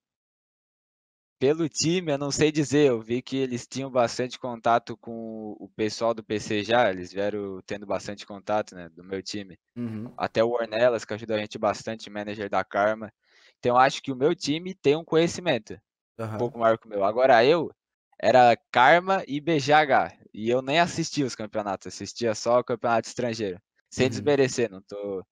pelo 1.38 1.68
time, 1.68 2.12
eu 2.12 2.18
não 2.18 2.30
sei 2.30 2.50
dizer. 2.50 2.88
Eu 2.88 3.00
vi 3.00 3.22
que 3.22 3.36
eles 3.36 3.66
tinham 3.66 3.90
bastante 3.90 4.38
contato 4.38 4.96
com 4.96 5.52
o 5.58 5.68
pessoal 5.76 6.14
do 6.14 6.24
PC 6.24 6.62
já. 6.64 6.90
Eles 6.90 7.12
vieram 7.12 7.60
tendo 7.66 7.86
bastante 7.86 8.26
contato, 8.26 8.74
né, 8.74 8.88
do 8.90 9.04
meu 9.04 9.22
time. 9.22 9.58
Uhum, 9.76 10.12
Até 10.16 10.44
o 10.44 10.50
Ornelas, 10.50 11.04
que 11.04 11.14
ajudou 11.14 11.36
a 11.36 11.40
gente 11.40 11.58
bastante, 11.58 12.10
manager 12.10 12.50
da 12.50 12.64
Karma. 12.64 13.12
Então, 13.58 13.76
eu 13.76 13.78
acho 13.80 14.02
que 14.02 14.12
o 14.12 14.16
meu 14.16 14.34
time 14.36 14.74
tem 14.74 14.96
um 14.96 15.04
conhecimento 15.04 15.80
um 16.20 16.24
aham, 16.24 16.38
pouco 16.38 16.58
maior 16.58 16.78
que 16.78 16.86
o 16.86 16.90
meu. 16.90 17.04
Agora, 17.04 17.44
eu 17.44 17.72
era 18.20 18.56
Karma 18.72 19.24
e 19.26 19.40
BGH. 19.40 20.18
E 20.32 20.48
eu 20.48 20.62
nem 20.62 20.80
assistia 20.80 21.26
os 21.26 21.34
campeonatos, 21.34 21.86
assistia 21.86 22.34
só 22.34 22.58
o 22.58 22.64
campeonato 22.64 23.08
estrangeiro. 23.08 23.60
Sem 23.90 24.04
uhum. 24.04 24.10
desmerecer, 24.10 24.70
não 24.70 24.82
tô 24.82 25.24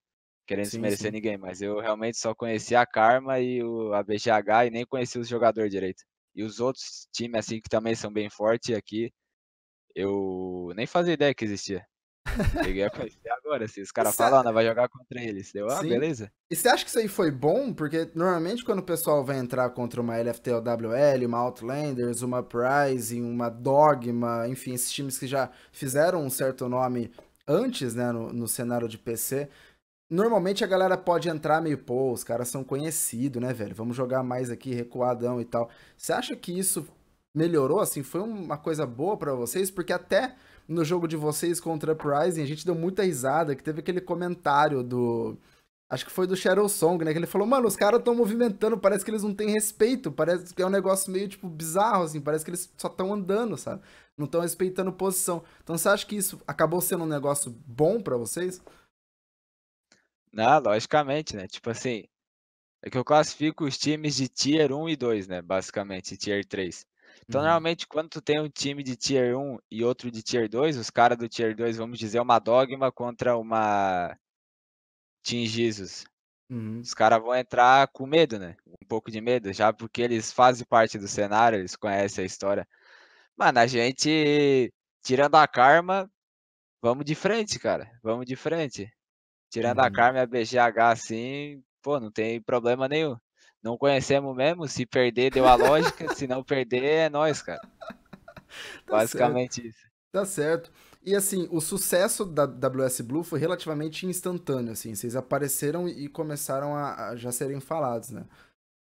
querendo 0.47 0.67
Sim, 0.67 0.71
desmerecer 0.73 1.07
sim. 1.07 1.13
ninguém, 1.13 1.37
mas 1.37 1.61
eu 1.63 1.81
realmente 1.81 2.19
só 2.19 2.35
conhecia 2.35 2.81
a 2.81 2.87
Karma 2.87 3.41
e 3.41 3.63
o, 3.63 3.93
a 3.93 4.03
BGH 4.03 4.67
e 4.67 4.71
nem 4.71 4.87
conhecia 4.87 5.21
os 5.21 5.29
jogadores 5.29 5.71
direito. 5.71 6.03
E 6.35 6.43
os 6.43 6.61
outros 6.61 7.09
times, 7.13 7.39
assim, 7.39 7.61
que 7.61 7.69
também 7.69 7.95
são 7.95 8.13
bem 8.13 8.29
fortes 8.31 8.75
aqui, 8.77 9.13
eu 9.95 10.73
nem 10.77 10.87
fazia 10.87 11.15
ideia 11.15 11.35
que 11.35 11.45
existia. 11.45 11.85
Cheguei 12.65 12.85
a 12.85 12.91
conhecer 12.91 13.31
agora, 13.31 13.65
assim. 13.65 13.81
Os 13.83 13.91
caras 13.91 14.15
falam, 14.15 14.47
ah, 14.47 14.53
vai 14.53 14.67
jogar 14.67 14.89
contra 14.89 15.23
eles. 15.23 15.53
Deu, 15.53 15.69
ah, 15.69 15.81
Sim. 15.81 15.89
beleza. 15.89 16.31
E 16.51 16.57
você 16.57 16.69
acha 16.69 16.85
que 16.85 16.91
isso 16.91 16.99
aí 16.99 17.09
foi 17.09 17.31
bom? 17.31 17.73
Porque 17.73 18.11
normalmente 18.15 18.65
quando 18.65 18.81
o 18.81 18.85
pessoal 18.85 19.25
vai 19.25 19.39
entrar 19.39 19.71
contra 19.71 20.01
uma 20.01 20.17
LFTOWL, 20.17 21.27
uma 21.27 21.39
Outlanders, 21.39 22.23
uma 22.23 22.41
Uprising, 22.41 23.23
uma 23.23 23.49
Dogma, 23.49 24.49
enfim, 24.49 24.75
esses 24.75 24.93
times 24.93 25.19
que 25.19 25.27
já 25.27 25.51
fizeram 25.73 26.23
um 26.23 26.31
certo 26.31 26.69
nome 26.69 27.11
antes, 27.47 27.95
né, 27.95 28.11
no, 28.13 28.33
no 28.33 28.49
cenário 28.49 28.89
de 28.89 28.99
PC, 28.99 29.49
normalmente 30.09 30.65
a 30.65 30.67
galera 30.67 30.97
pode 30.97 31.29
entrar 31.29 31.61
meio, 31.61 31.79
pô, 31.79 32.13
os 32.13 32.25
caras 32.25 32.49
são 32.49 32.65
conhecidos, 32.65 33.43
né, 33.43 33.53
velho? 33.53 33.75
Vamos 33.75 33.97
jogar 33.97 34.23
mais 34.23 34.51
aqui, 34.51 34.75
recuadão 34.75 35.41
e 35.41 35.45
tal. 35.45 35.69
Você 35.97 36.13
acha 36.13 36.37
que 36.37 36.57
isso 36.59 36.87
melhorou, 37.35 37.81
assim, 37.81 38.03
foi 38.03 38.21
uma 38.21 38.57
coisa 38.57 38.87
boa 38.87 39.17
para 39.17 39.35
vocês? 39.35 39.71
Porque 39.71 39.93
até 39.93 40.37
no 40.69 40.85
jogo 40.85 41.09
de 41.09 41.17
vocês 41.17 41.61
contra 41.61 41.93
Uprising, 41.93 42.43
a 42.43 42.47
gente 42.47 42.65
deu 42.65 42.75
muita 42.75 43.03
risada, 43.03 43.55
que 43.55 43.63
teve 43.63 43.81
aquele 43.81 44.01
comentário 44.01 44.83
do... 44.83 45.37
Acho 45.91 46.07
que 46.07 46.13
foi 46.13 46.27
do 46.27 46.37
Shadow 46.37 46.69
Song, 46.69 47.05
né? 47.05 47.13
Que 47.13 47.19
ele 47.19 47.27
falou, 47.27 47.47
mano, 47.47 47.69
os 47.69 47.77
caras 47.77 47.99
estão 47.99 48.15
movimentando, 48.15 48.79
parece 48.79 49.05
que 49.05 49.11
eles 49.11 49.23
não 49.23 49.35
têm 49.35 49.51
respeito, 49.51 50.11
parece 50.11 50.55
que 50.55 50.63
é 50.63 50.67
um 50.67 50.71
negócio 50.71 51.13
meio, 51.13 51.29
tipo, 51.29 51.49
bizarro, 51.49 52.05
assim, 52.05 52.21
parece 52.21 52.45
que 52.45 52.51
eles 52.51 52.73
só 52.77 52.89
estão 52.89 53.13
andando, 53.13 53.57
sabe? 53.57 53.83
Não 54.17 54.25
estão 54.25 54.41
respeitando 54.41 54.93
posição. 54.93 55.45
Então 55.63 55.77
você 55.77 55.89
acha 55.89 56.07
que 56.07 56.17
isso 56.17 56.41
acabou 56.47 56.81
sendo 56.81 57.05
um 57.05 57.09
negócio 57.09 57.55
bom 57.67 58.01
para 58.01 58.17
vocês? 58.17 58.63
Não, 60.33 60.59
logicamente, 60.59 61.37
né? 61.37 61.47
Tipo 61.47 61.71
assim, 61.71 62.05
é 62.83 62.91
que 62.91 62.99
eu 62.99 63.05
classifico 63.05 63.65
os 63.65 63.79
times 63.79 64.17
de 64.17 64.29
Tier 64.29 64.73
1 64.73 64.89
e 64.89 64.97
2, 64.97 65.29
né? 65.29 65.43
Basicamente, 65.43 66.17
Tier 66.17 66.45
3. 66.45 66.87
Então, 67.29 67.41
Uhum. 67.41 67.43
normalmente, 67.43 67.87
quando 67.87 68.09
tu 68.11 68.23
tem 68.23 68.41
um 68.41 68.49
time 68.49 68.83
de 68.83 68.97
Tier 68.97 69.37
1 69.39 69.59
e 69.71 69.85
outro 69.85 70.11
de 70.11 70.23
Tier 70.23 70.49
2, 70.49 70.77
os 70.77 70.91
caras 70.91 71.19
do 71.19 71.29
Tier 71.29 71.55
2, 71.57 71.77
vamos 71.77 71.99
dizer, 71.99 72.21
uma 72.21 72.39
Dogma 72.39 72.93
contra 72.93 73.37
uma 73.39 74.17
Team 75.23 75.47
Jesus. 75.47 76.05
Uhum. 76.51 76.85
Os 76.85 76.95
caras 76.95 77.23
vão 77.23 77.35
entrar 77.35 77.89
com 77.93 78.07
medo, 78.07 78.39
né? 78.39 78.57
Um 78.67 78.87
pouco 78.89 79.11
de 79.11 79.21
medo, 79.21 79.53
já 79.53 79.73
porque 79.73 80.03
eles 80.03 80.33
fazem 80.33 80.67
parte 80.67 80.99
do 80.99 81.09
cenário, 81.09 81.59
eles 81.59 81.77
conhecem 81.77 82.25
a 82.25 82.27
história. 82.27 82.69
Mano, 83.37 83.61
a 83.61 83.67
gente, 83.67 84.73
tirando 85.05 85.37
a 85.37 85.49
Karma, 85.49 86.11
vamos 86.83 87.05
de 87.07 87.15
frente, 87.15 87.59
cara. 87.61 87.91
Vamos 88.03 88.27
de 88.27 88.37
frente. 88.37 88.91
Tirando 89.51 89.81
a 89.81 89.91
Uhum. 89.91 89.91
Karma 89.91 90.21
e 90.21 90.23
a 90.23 90.27
BGH 90.27 90.91
assim, 90.93 91.63
pô, 91.83 92.01
não 92.01 92.13
tem 92.13 92.43
problema 92.43 92.89
nenhum. 92.89 93.17
Não 93.65 93.79
conhecemos 93.79 94.37
mesmo, 94.37 94.69
se 94.69 94.87
perder 94.87 95.31
deu 95.33 95.47
a 95.49 95.55
lógica, 95.57 96.07
se 96.15 96.27
não 96.27 96.45
perder 96.45 96.85
é 96.85 97.11
nós, 97.11 97.43
cara. 97.43 97.61
Tá 98.87 99.01
certo, 99.07 99.33
Basicamente 99.33 99.69
isso. 99.69 99.87
tá 100.13 100.25
certo. 100.27 100.71
E 101.03 101.15
assim, 101.15 101.49
o 101.51 101.61
sucesso 101.61 102.25
da 102.25 102.45
WS 102.47 103.01
Blue 103.03 103.23
foi 103.25 103.39
relativamente 103.39 104.07
instantâneo, 104.07 104.73
assim. 104.73 104.95
Vocês 104.95 105.17
apareceram 105.17 105.89
e 105.89 106.09
começaram 106.09 106.75
a, 106.75 107.11
a 107.11 107.17
já 107.17 107.33
serem 107.33 107.61
falados, 107.61 108.11
né? 108.11 108.27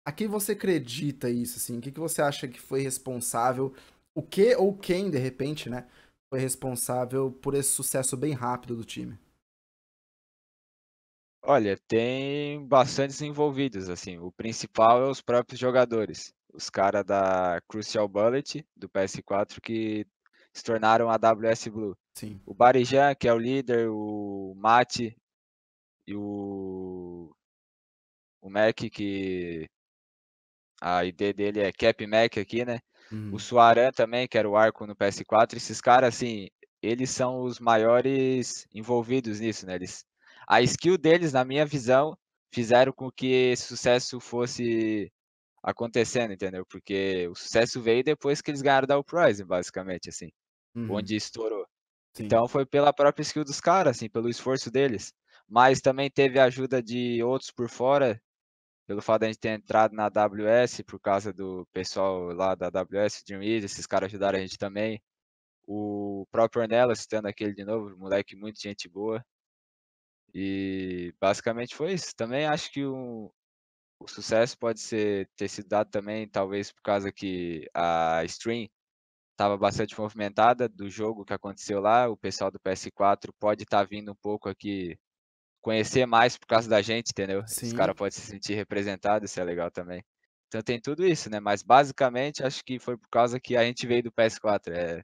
A 0.05 0.11
quem 0.11 0.27
você 0.27 0.53
acredita 0.53 1.29
isso, 1.29 1.57
assim? 1.57 1.77
O 1.77 1.81
que, 1.81 1.91
que 1.91 1.99
você 1.99 2.21
acha 2.21 2.47
que 2.47 2.59
foi 2.59 2.81
responsável? 2.81 3.73
O 4.15 4.21
que 4.21 4.55
ou 4.55 4.75
quem, 4.77 5.09
de 5.09 5.17
repente, 5.17 5.69
né? 5.69 5.87
Foi 6.29 6.39
responsável 6.39 7.31
por 7.31 7.55
esse 7.55 7.69
sucesso 7.69 8.17
bem 8.17 8.33
rápido 8.33 8.75
do 8.75 8.85
time? 8.85 9.17
Olha, 11.43 11.77
tem 11.87 12.65
bastantes 12.67 13.21
envolvidos, 13.21 13.89
assim. 13.89 14.17
O 14.19 14.31
principal 14.31 15.01
é 15.03 15.09
os 15.09 15.21
próprios 15.21 15.59
jogadores. 15.59 16.33
Os 16.53 16.69
caras 16.69 17.03
da 17.05 17.61
Crucial 17.67 18.07
Bullet, 18.07 18.65
do 18.75 18.87
PS4, 18.89 19.59
que 19.61 20.05
se 20.53 20.63
tornaram 20.63 21.09
a 21.09 21.17
WS 21.17 21.69
Blue. 21.69 21.97
Sim. 22.15 22.39
O 22.45 22.53
Barijan, 22.53 23.15
que 23.15 23.27
é 23.27 23.33
o 23.33 23.37
líder, 23.37 23.89
o 23.89 24.53
Mate 24.55 25.15
e 26.07 26.15
o. 26.15 27.31
O 28.41 28.49
Mac, 28.49 28.75
que 28.91 29.67
a 30.81 31.03
ID 31.05 31.33
dele 31.33 31.59
é 31.61 31.71
Cap 31.71 32.05
Mac 32.07 32.37
aqui, 32.37 32.65
né? 32.65 32.79
O 33.11 33.15
Uhum. 33.15 33.39
Suaran 33.39 33.91
também, 33.91 34.27
que 34.27 34.37
era 34.37 34.49
o 34.49 34.55
arco 34.55 34.85
no 34.87 34.95
PS4. 34.95 35.57
Esses 35.57 35.81
caras, 35.81 36.15
assim, 36.15 36.47
eles 36.81 37.09
são 37.09 37.41
os 37.41 37.59
maiores 37.59 38.65
envolvidos 38.73 39.39
nisso, 39.39 39.65
né? 39.65 39.75
Eles, 39.75 40.05
a 40.51 40.61
skill 40.63 40.97
deles, 40.97 41.31
na 41.33 41.45
minha 41.45 41.65
visão, 41.65 42.17
fizeram 42.53 42.91
com 42.91 43.09
que 43.09 43.27
esse 43.27 43.63
sucesso 43.63 44.19
fosse 44.19 45.09
acontecendo, 45.63 46.33
entendeu? 46.33 46.65
Porque 46.67 47.27
o 47.29 47.35
sucesso 47.35 47.81
veio 47.81 48.03
depois 48.03 48.41
que 48.41 48.51
eles 48.51 48.61
ganharam 48.61 48.87
da 48.87 48.99
Uprising, 48.99 49.45
basicamente, 49.45 50.09
assim, 50.09 50.29
Uhum. 50.75 50.95
onde 50.95 51.15
estourou. 51.15 51.65
Sim. 52.13 52.25
Então 52.25 52.47
foi 52.49 52.65
pela 52.65 52.93
própria 52.93 53.23
skill 53.23 53.45
dos 53.45 53.61
caras, 53.61 53.97
assim, 53.97 54.09
pelo 54.09 54.29
esforço 54.29 54.69
deles. 54.71 55.13
Mas 55.47 55.81
também 55.81 56.09
teve 56.11 56.39
a 56.39 56.45
ajuda 56.45 56.83
de 56.83 57.23
outros 57.23 57.51
por 57.51 57.69
fora, 57.69 58.21
pelo 58.87 59.01
fato 59.01 59.21
de 59.21 59.27
a 59.27 59.29
gente 59.29 59.39
ter 59.39 59.49
entrado 59.51 59.93
na 59.95 60.05
AWS, 60.07 60.83
por 60.83 60.99
causa 60.99 61.33
do 61.33 61.65
pessoal 61.73 62.33
lá 62.33 62.55
da 62.55 62.67
AWS, 62.67 63.23
Dream 63.25 63.43
Easy, 63.43 63.65
esses 63.67 63.87
caras 63.87 64.07
ajudaram 64.09 64.39
a 64.39 64.41
gente 64.41 64.57
também. 64.57 65.01
O 65.67 66.25
próprio 66.31 66.61
Ornella, 66.63 66.95
citando 66.95 67.27
aquele 67.27 67.53
de 67.53 67.65
novo, 67.65 67.97
moleque 67.97 68.35
muito 68.35 68.59
gente 68.61 68.89
boa. 68.89 69.23
E 70.33 71.13
basicamente 71.19 71.75
foi 71.75 71.93
isso. 71.93 72.15
Também 72.15 72.45
acho 72.45 72.71
que 72.71 72.85
o, 72.85 73.31
o 73.99 74.07
sucesso 74.07 74.57
pode 74.57 74.79
ser 74.81 75.29
ter 75.35 75.49
sido 75.49 75.69
dado 75.69 75.89
também, 75.91 76.27
talvez 76.29 76.71
por 76.71 76.81
causa 76.81 77.11
que 77.11 77.67
a 77.73 78.23
stream 78.25 78.67
estava 79.31 79.57
bastante 79.57 79.99
movimentada 79.99 80.69
do 80.69 80.89
jogo 80.89 81.25
que 81.25 81.33
aconteceu 81.33 81.79
lá. 81.81 82.07
O 82.09 82.17
pessoal 82.17 82.51
do 82.51 82.59
PS4 82.59 83.31
pode 83.39 83.63
estar 83.63 83.79
tá 83.79 83.83
vindo 83.83 84.11
um 84.11 84.15
pouco 84.15 84.49
aqui 84.49 84.97
conhecer 85.61 86.05
mais 86.05 86.37
por 86.37 86.47
causa 86.47 86.69
da 86.69 86.81
gente, 86.81 87.11
entendeu? 87.11 87.43
Os 87.61 87.73
caras 87.73 87.95
podem 87.95 88.11
se 88.11 88.21
sentir 88.21 88.55
representados, 88.55 89.29
isso 89.31 89.39
é 89.39 89.43
legal 89.43 89.71
também. 89.71 90.03
Então 90.47 90.61
tem 90.61 90.81
tudo 90.81 91.05
isso, 91.05 91.29
né? 91.29 91.39
Mas 91.39 91.63
basicamente 91.63 92.43
acho 92.43 92.63
que 92.65 92.79
foi 92.79 92.97
por 92.97 93.09
causa 93.09 93.39
que 93.39 93.55
a 93.57 93.63
gente 93.63 93.87
veio 93.87 94.03
do 94.03 94.11
PS4. 94.11 94.73
É, 94.73 95.03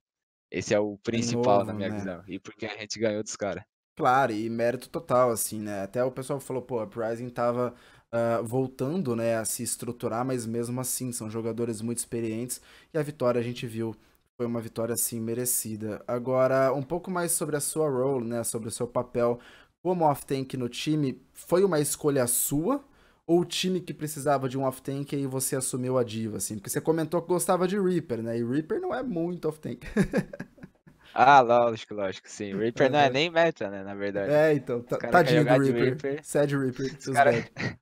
esse 0.52 0.74
é 0.74 0.80
o 0.80 0.96
É 0.96 0.98
principal 1.04 1.64
na 1.66 1.74
novo, 1.74 1.74
minha 1.74 1.90
né? 1.90 1.96
visão. 1.96 2.24
E 2.28 2.40
porque 2.40 2.66
a 2.66 2.78
gente 2.78 3.00
ganhou 3.00 3.24
dos 3.24 3.36
caras. 3.36 3.64
Claro, 3.98 4.32
e 4.32 4.48
mérito 4.50 4.90
total, 4.90 5.32
assim, 5.32 5.60
né? 5.60 5.82
Até 5.82 6.04
o 6.04 6.12
pessoal 6.12 6.40
falou, 6.40 6.62
pô, 6.62 6.84
Uprising 6.84 7.30
tava 7.32 7.74
ah, 8.12 8.42
voltando, 8.44 9.16
né, 9.16 9.36
a 9.38 9.44
se 9.46 9.64
estruturar, 9.64 10.24
mas 10.24 10.46
mesmo 10.46 10.80
assim, 10.80 11.12
são 11.12 11.30
jogadores 11.32 11.82
muito 11.82 11.98
experientes, 11.98 12.62
e 12.94 12.98
a 12.98 13.02
vitória 13.02 13.40
a 13.42 13.44
gente 13.44 13.66
viu, 13.66 13.96
foi 14.38 14.46
uma 14.46 14.62
vitória, 14.62 14.94
assim, 14.94 15.20
merecida. 15.20 16.04
Agora, 16.08 16.72
um 16.74 16.84
pouco 16.84 17.10
mais 17.10 17.32
sobre 17.32 17.56
a 17.56 17.60
sua 17.60 17.90
role, 17.90 18.28
né, 18.28 18.44
sobre 18.44 18.68
o 18.68 18.72
seu 18.72 18.88
papel 18.88 19.40
como 19.82 20.06
off-tank 20.06 20.56
no 20.58 20.70
time, 20.70 21.20
foi 21.34 21.64
uma 21.64 21.80
escolha 21.80 22.28
sua? 22.28 22.84
Ou 23.26 23.42
o 23.42 23.46
time 23.46 23.82
que 23.82 23.94
precisava 23.94 24.48
de 24.48 24.58
um 24.58 24.64
off-tank 24.64 25.14
e 25.16 25.26
você 25.28 25.56
assumiu 25.56 25.98
a 25.98 26.04
diva, 26.04 26.38
assim? 26.38 26.56
Porque 26.56 26.70
você 26.70 26.80
comentou 26.82 27.22
que 27.22 27.28
gostava 27.28 27.68
de 27.68 27.78
Reaper, 27.80 28.22
né? 28.24 28.38
E 28.38 28.44
Reaper 28.44 28.80
não 28.82 28.94
é 28.96 29.04
muito 29.04 29.48
off-tank. 29.50 29.82
Ah, 31.20 31.42
lógico, 31.42 31.96
lógico, 31.96 32.30
sim. 32.30 32.54
Reaper 32.62 32.92
não 32.92 33.00
é 33.00 33.10
nem 33.10 33.28
meta, 33.32 33.72
né? 33.72 33.84
Na 33.84 33.96
verdade. 33.96 34.32
É, 34.32 34.54
então, 34.54 34.84
quer 34.84 35.10
tadinho 35.10 35.44
do 35.44 35.60
Reaper. 35.60 35.84
Reaper, 35.84 36.24
Sad 36.24 36.56
Reaper, 36.56 37.02
seus 37.02 37.18
cara, 37.18 37.32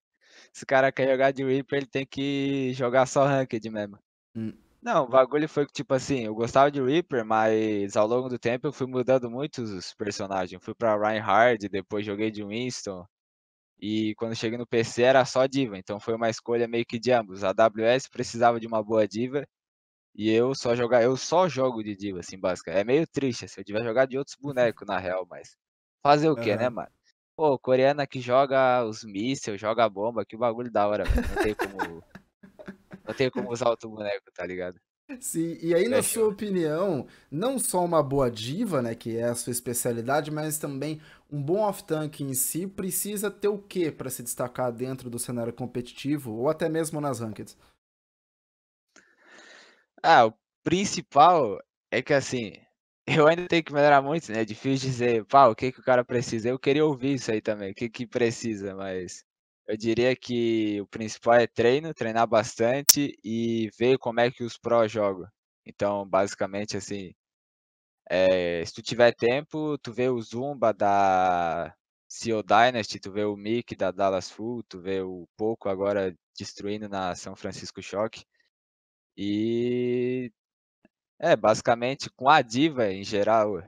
se 0.54 0.64
o 0.64 0.66
cara 0.66 0.90
quer 0.90 1.12
jogar 1.12 1.32
de 1.32 1.44
Reaper, 1.44 1.80
ele 1.80 1.88
tem 1.88 2.06
que 2.06 2.72
jogar 2.74 3.06
só 3.06 3.26
Ranked 3.26 3.70
mesmo. 3.70 4.00
Hum. 4.38 4.54
Não, 4.82 5.04
o 5.04 5.08
bagulho 5.10 5.50
foi 5.50 5.66
que, 5.66 5.74
tipo 5.74 5.94
assim, 5.94 6.22
eu 6.22 6.34
gostava 6.34 6.72
de 6.72 6.82
Reaper, 6.82 7.26
mas 7.26 7.98
ao 7.98 8.08
longo 8.08 8.30
do 8.30 8.40
tempo 8.40 8.68
eu 8.68 8.72
fui 8.72 8.88
mudando 8.88 9.30
muito 9.30 9.64
os 9.64 9.94
personagens. 9.96 10.64
Fui 10.64 10.74
pra 10.74 10.96
Reinhardt, 10.96 11.68
depois 11.68 12.06
joguei 12.06 12.32
de 12.32 12.42
Winston. 12.42 13.04
E 13.80 14.16
quando 14.16 14.36
cheguei 14.36 14.58
no 14.58 14.68
PC 14.68 15.04
era 15.04 15.26
só 15.26 15.46
diva, 15.46 15.78
então 15.78 16.00
foi 16.00 16.16
uma 16.16 16.30
escolha 16.30 16.68
meio 16.68 16.86
que 16.86 17.00
de 17.00 17.12
ambos. 17.12 17.44
A 17.44 17.50
AWS 17.50 18.10
precisava 18.10 18.60
de 18.60 18.68
uma 18.68 18.82
boa 18.84 19.08
diva 19.08 19.46
e 20.16 20.32
eu 20.32 20.56
só 20.56 20.76
jogar, 20.76 21.04
eu 21.04 21.18
só 21.18 21.48
jogo 21.50 21.84
de 21.84 21.96
diva, 21.96 22.20
assim, 22.22 22.40
básica. 22.40 22.72
É 22.72 22.84
meio 22.84 23.06
triste, 23.08 23.46
assim, 23.46 23.62
eu 23.62 23.66
devia 23.66 23.84
jogar 23.84 24.06
de 24.08 24.18
outros 24.18 24.36
bonecos 24.40 24.88
na 24.88 24.98
real, 25.00 25.26
mas 25.30 25.58
fazer 26.04 26.30
o 26.30 26.38
quê, 26.38 26.56
né, 26.58 26.70
Aham. 26.70 26.72
mano? 26.72 26.90
Pô, 27.36 27.60
coreana 27.60 28.08
que 28.08 28.22
joga 28.22 28.84
os 28.86 29.04
mísseis, 29.04 29.60
joga 29.60 29.86
a 29.86 29.90
bomba, 29.90 30.26
que 30.26 30.38
bagulho 30.38 30.72
da 30.72 30.88
hora, 30.88 31.08
velho. 31.08 31.26
Não 31.28 31.38
tem 31.38 31.56
como, 31.56 32.04
não 33.06 33.14
tem 33.14 33.30
como 33.30 33.52
usar 33.52 33.70
outro 33.70 33.90
boneco, 33.90 34.32
tá 34.34 34.46
ligado? 34.46 34.80
Sim, 35.20 35.58
e 35.62 35.74
aí, 35.74 35.88
na 35.88 36.02
É 36.02 36.02
sua 36.02 36.28
opinião, 36.28 37.08
não 37.32 37.58
só 37.60 37.84
uma 37.86 38.02
boa 38.04 38.30
diva, 38.30 38.82
né, 38.82 38.94
que 38.96 39.16
é 39.18 39.24
a 39.26 39.36
sua 39.36 39.52
especialidade, 39.52 40.30
mas 40.32 40.58
também 40.58 41.00
um 41.32 41.42
bom 41.42 41.60
off-tank 41.62 42.22
em 42.24 42.34
si 42.34 42.68
precisa 42.68 43.30
ter 43.32 43.48
o 43.48 43.58
quê 43.58 43.92
para 43.92 44.10
se 44.10 44.22
destacar 44.24 44.72
dentro 44.74 45.10
do 45.10 45.18
cenário 45.20 45.54
competitivo 45.54 46.34
ou 46.34 46.50
até 46.50 46.68
mesmo 46.68 47.00
nas 47.00 47.20
rankeds? 47.20 47.56
Ah, 50.06 50.26
o 50.28 50.34
principal 50.64 51.60
é 51.92 52.02
que 52.02 52.14
assim, 52.14 52.54
eu 53.08 53.28
ainda 53.28 53.48
tenho 53.48 53.64
que 53.64 53.74
melhorar 53.74 54.02
muito, 54.02 54.32
né? 54.32 54.42
É 54.42 54.46
difícil 54.46 54.90
dizer, 54.90 55.26
pá, 55.26 55.48
o 55.48 55.56
que 55.56 55.72
que 55.72 55.80
o 55.80 55.84
cara 55.84 56.04
precisa. 56.06 56.48
Eu 56.50 56.60
queria 56.60 56.86
ouvir 56.86 57.16
isso 57.16 57.32
aí 57.32 57.42
também, 57.42 57.72
o 57.72 57.76
que 57.76 57.90
que 57.90 58.06
precisa, 58.08 58.76
mas 58.76 59.24
eu 59.68 59.76
diria 59.78 60.16
que 60.16 60.80
o 60.82 60.88
principal 60.88 61.36
é 61.36 61.48
treino, 61.48 61.94
treinar 61.94 62.28
bastante 62.28 63.18
e 63.24 63.70
ver 63.80 63.98
como 63.98 64.20
é 64.20 64.30
que 64.32 64.44
os 64.44 64.58
prós 64.58 64.92
jogam. 64.92 65.28
Então, 65.66 66.08
basicamente, 66.08 66.78
assim, 66.78 67.14
É, 68.10 68.64
se 68.66 68.74
tu 68.74 68.82
tiver 68.82 69.14
tempo, 69.16 69.78
tu 69.80 69.92
vê 69.94 70.10
o 70.10 70.22
Zumba 70.22 70.74
da 70.74 71.74
CEO 72.08 72.44
Dynasty, 72.44 73.00
tu 73.00 73.12
vê 73.12 73.24
o 73.26 73.36
Mick 73.36 73.76
da 73.76 73.92
Dallas 73.92 74.30
Full, 74.32 74.64
tu 74.64 74.80
vê 74.82 75.02
o 75.02 75.28
Poco 75.38 75.70
agora 75.70 76.16
destruindo 76.38 76.88
na 76.90 77.16
São 77.16 77.36
Francisco 77.36 77.82
Shock. 77.82 78.24
E 79.18 80.32
é, 81.20 81.36
basicamente 81.36 82.10
com 82.12 82.30
a 82.30 82.42
diva 82.42 82.92
em 82.92 83.04
geral, 83.04 83.62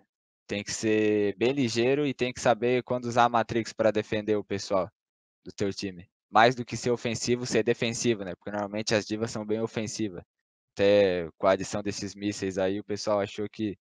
tem 0.47 0.63
que 0.63 0.71
ser 0.71 1.35
bem 1.37 1.51
ligeiro 1.53 2.05
e 2.05 2.13
tem 2.13 2.33
que 2.33 2.41
saber 2.41 2.83
quando 2.83 3.05
usar 3.05 3.25
a 3.25 3.29
Matrix 3.29 3.73
para 3.73 3.91
defender 3.91 4.35
o 4.37 4.43
pessoal 4.43 4.89
do 5.45 5.51
teu 5.51 5.73
time. 5.73 6.09
Mais 6.29 6.55
do 6.55 6.65
que 6.65 6.77
ser 6.77 6.91
ofensivo, 6.91 7.45
ser 7.45 7.63
defensivo, 7.63 8.23
né? 8.25 8.35
Porque 8.35 8.51
normalmente 8.51 8.95
as 8.95 9.05
divas 9.05 9.31
são 9.31 9.45
bem 9.45 9.61
ofensivas. 9.61 10.23
Até 10.73 11.29
com 11.37 11.47
a 11.47 11.51
adição 11.51 11.81
desses 11.83 12.15
mísseis 12.15 12.57
aí, 12.57 12.79
o 12.79 12.83
pessoal 12.83 13.19
achou 13.21 13.47
que 13.49 13.77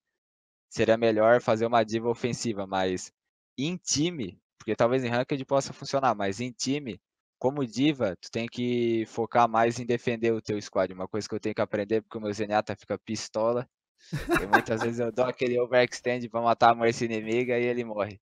seria 0.70 0.96
melhor 0.96 1.40
fazer 1.40 1.66
uma 1.66 1.84
diva 1.84 2.08
ofensiva, 2.08 2.66
mas 2.66 3.12
em 3.58 3.76
time, 3.76 4.40
porque 4.58 4.76
talvez 4.76 5.04
em 5.04 5.08
ranked 5.08 5.44
possa 5.44 5.72
funcionar, 5.72 6.14
mas 6.14 6.40
em 6.40 6.52
time, 6.52 7.00
como 7.38 7.66
diva, 7.66 8.16
tu 8.16 8.30
tem 8.30 8.46
que 8.46 9.04
focar 9.06 9.48
mais 9.48 9.78
em 9.78 9.86
defender 9.86 10.32
o 10.32 10.40
teu 10.40 10.60
squad. 10.60 10.92
Uma 10.92 11.08
coisa 11.08 11.28
que 11.28 11.34
eu 11.34 11.40
tenho 11.40 11.54
que 11.54 11.60
aprender, 11.60 12.02
porque 12.02 12.18
o 12.18 12.20
meu 12.20 12.32
Zenyatta 12.32 12.76
fica 12.76 12.98
pistola. 12.98 13.68
E 14.42 14.46
muitas 14.46 14.82
vezes 14.82 15.00
eu 15.00 15.10
dou 15.10 15.24
aquele 15.24 15.58
overextend 15.58 16.28
pra 16.28 16.40
matar 16.40 16.72
a 16.72 16.74
Mercy 16.74 17.04
inimiga 17.06 17.58
e 17.58 17.64
ele 17.64 17.84
morre. 17.84 18.20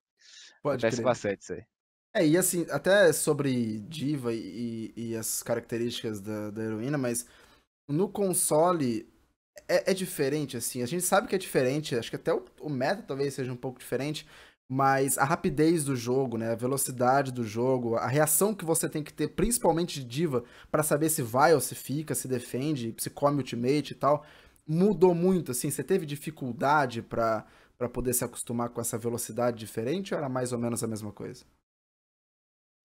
Pode 0.62 0.76
Acontece 0.76 0.96
crer. 0.96 1.04
bastante 1.04 1.42
isso 1.42 1.52
aí. 1.52 1.64
É, 2.16 2.26
e 2.26 2.38
assim, 2.38 2.64
até 2.70 3.12
sobre 3.12 3.80
diva 3.80 4.32
e, 4.32 4.92
e 4.96 5.16
as 5.16 5.42
características 5.42 6.20
da, 6.20 6.50
da 6.50 6.62
heroína, 6.62 6.96
mas 6.96 7.26
no 7.88 8.08
console 8.08 9.12
é, 9.68 9.90
é, 9.90 9.94
diferente, 9.94 10.56
assim. 10.56 10.82
A 10.82 10.86
gente 10.86 11.02
sabe 11.02 11.26
que 11.26 11.34
é 11.34 11.38
diferente, 11.38 11.96
acho 11.96 12.10
que 12.10 12.16
até 12.16 12.32
o, 12.32 12.44
o 12.60 12.70
meta 12.70 13.02
talvez 13.02 13.34
seja 13.34 13.52
um 13.52 13.56
pouco 13.56 13.80
diferente, 13.80 14.26
mas 14.68 15.18
a 15.18 15.24
rapidez 15.24 15.84
do 15.84 15.94
jogo, 15.96 16.36
né, 16.38 16.52
a 16.52 16.54
velocidade 16.56 17.30
do 17.32 17.44
jogo, 17.44 17.96
a 17.96 18.06
reação 18.06 18.54
que 18.54 18.64
você 18.64 18.88
tem 18.88 19.02
que 19.04 19.12
ter, 19.12 19.28
principalmente 19.28 20.00
de 20.00 20.06
diva, 20.06 20.44
para 20.70 20.82
saber 20.82 21.10
se 21.10 21.22
vai 21.22 21.54
ou 21.54 21.60
se 21.60 21.74
fica, 21.74 22.14
se 22.14 22.26
defende, 22.28 22.94
se 22.98 23.10
come 23.10 23.38
ultimate 23.38 23.92
e 23.92 23.94
tal, 23.96 24.24
mudou 24.66 25.14
muito, 25.14 25.52
assim, 25.52 25.70
você 25.70 25.84
teve 25.84 26.06
dificuldade 26.06 27.02
para 27.02 27.46
para 27.76 27.88
poder 27.88 28.14
se 28.14 28.24
acostumar 28.24 28.68
com 28.70 28.80
essa 28.80 28.96
velocidade 28.96 29.58
diferente 29.58 30.14
ou 30.14 30.18
era 30.18 30.28
mais 30.28 30.52
ou 30.52 30.58
menos 30.60 30.82
a 30.84 30.86
mesma 30.86 31.10
coisa? 31.12 31.44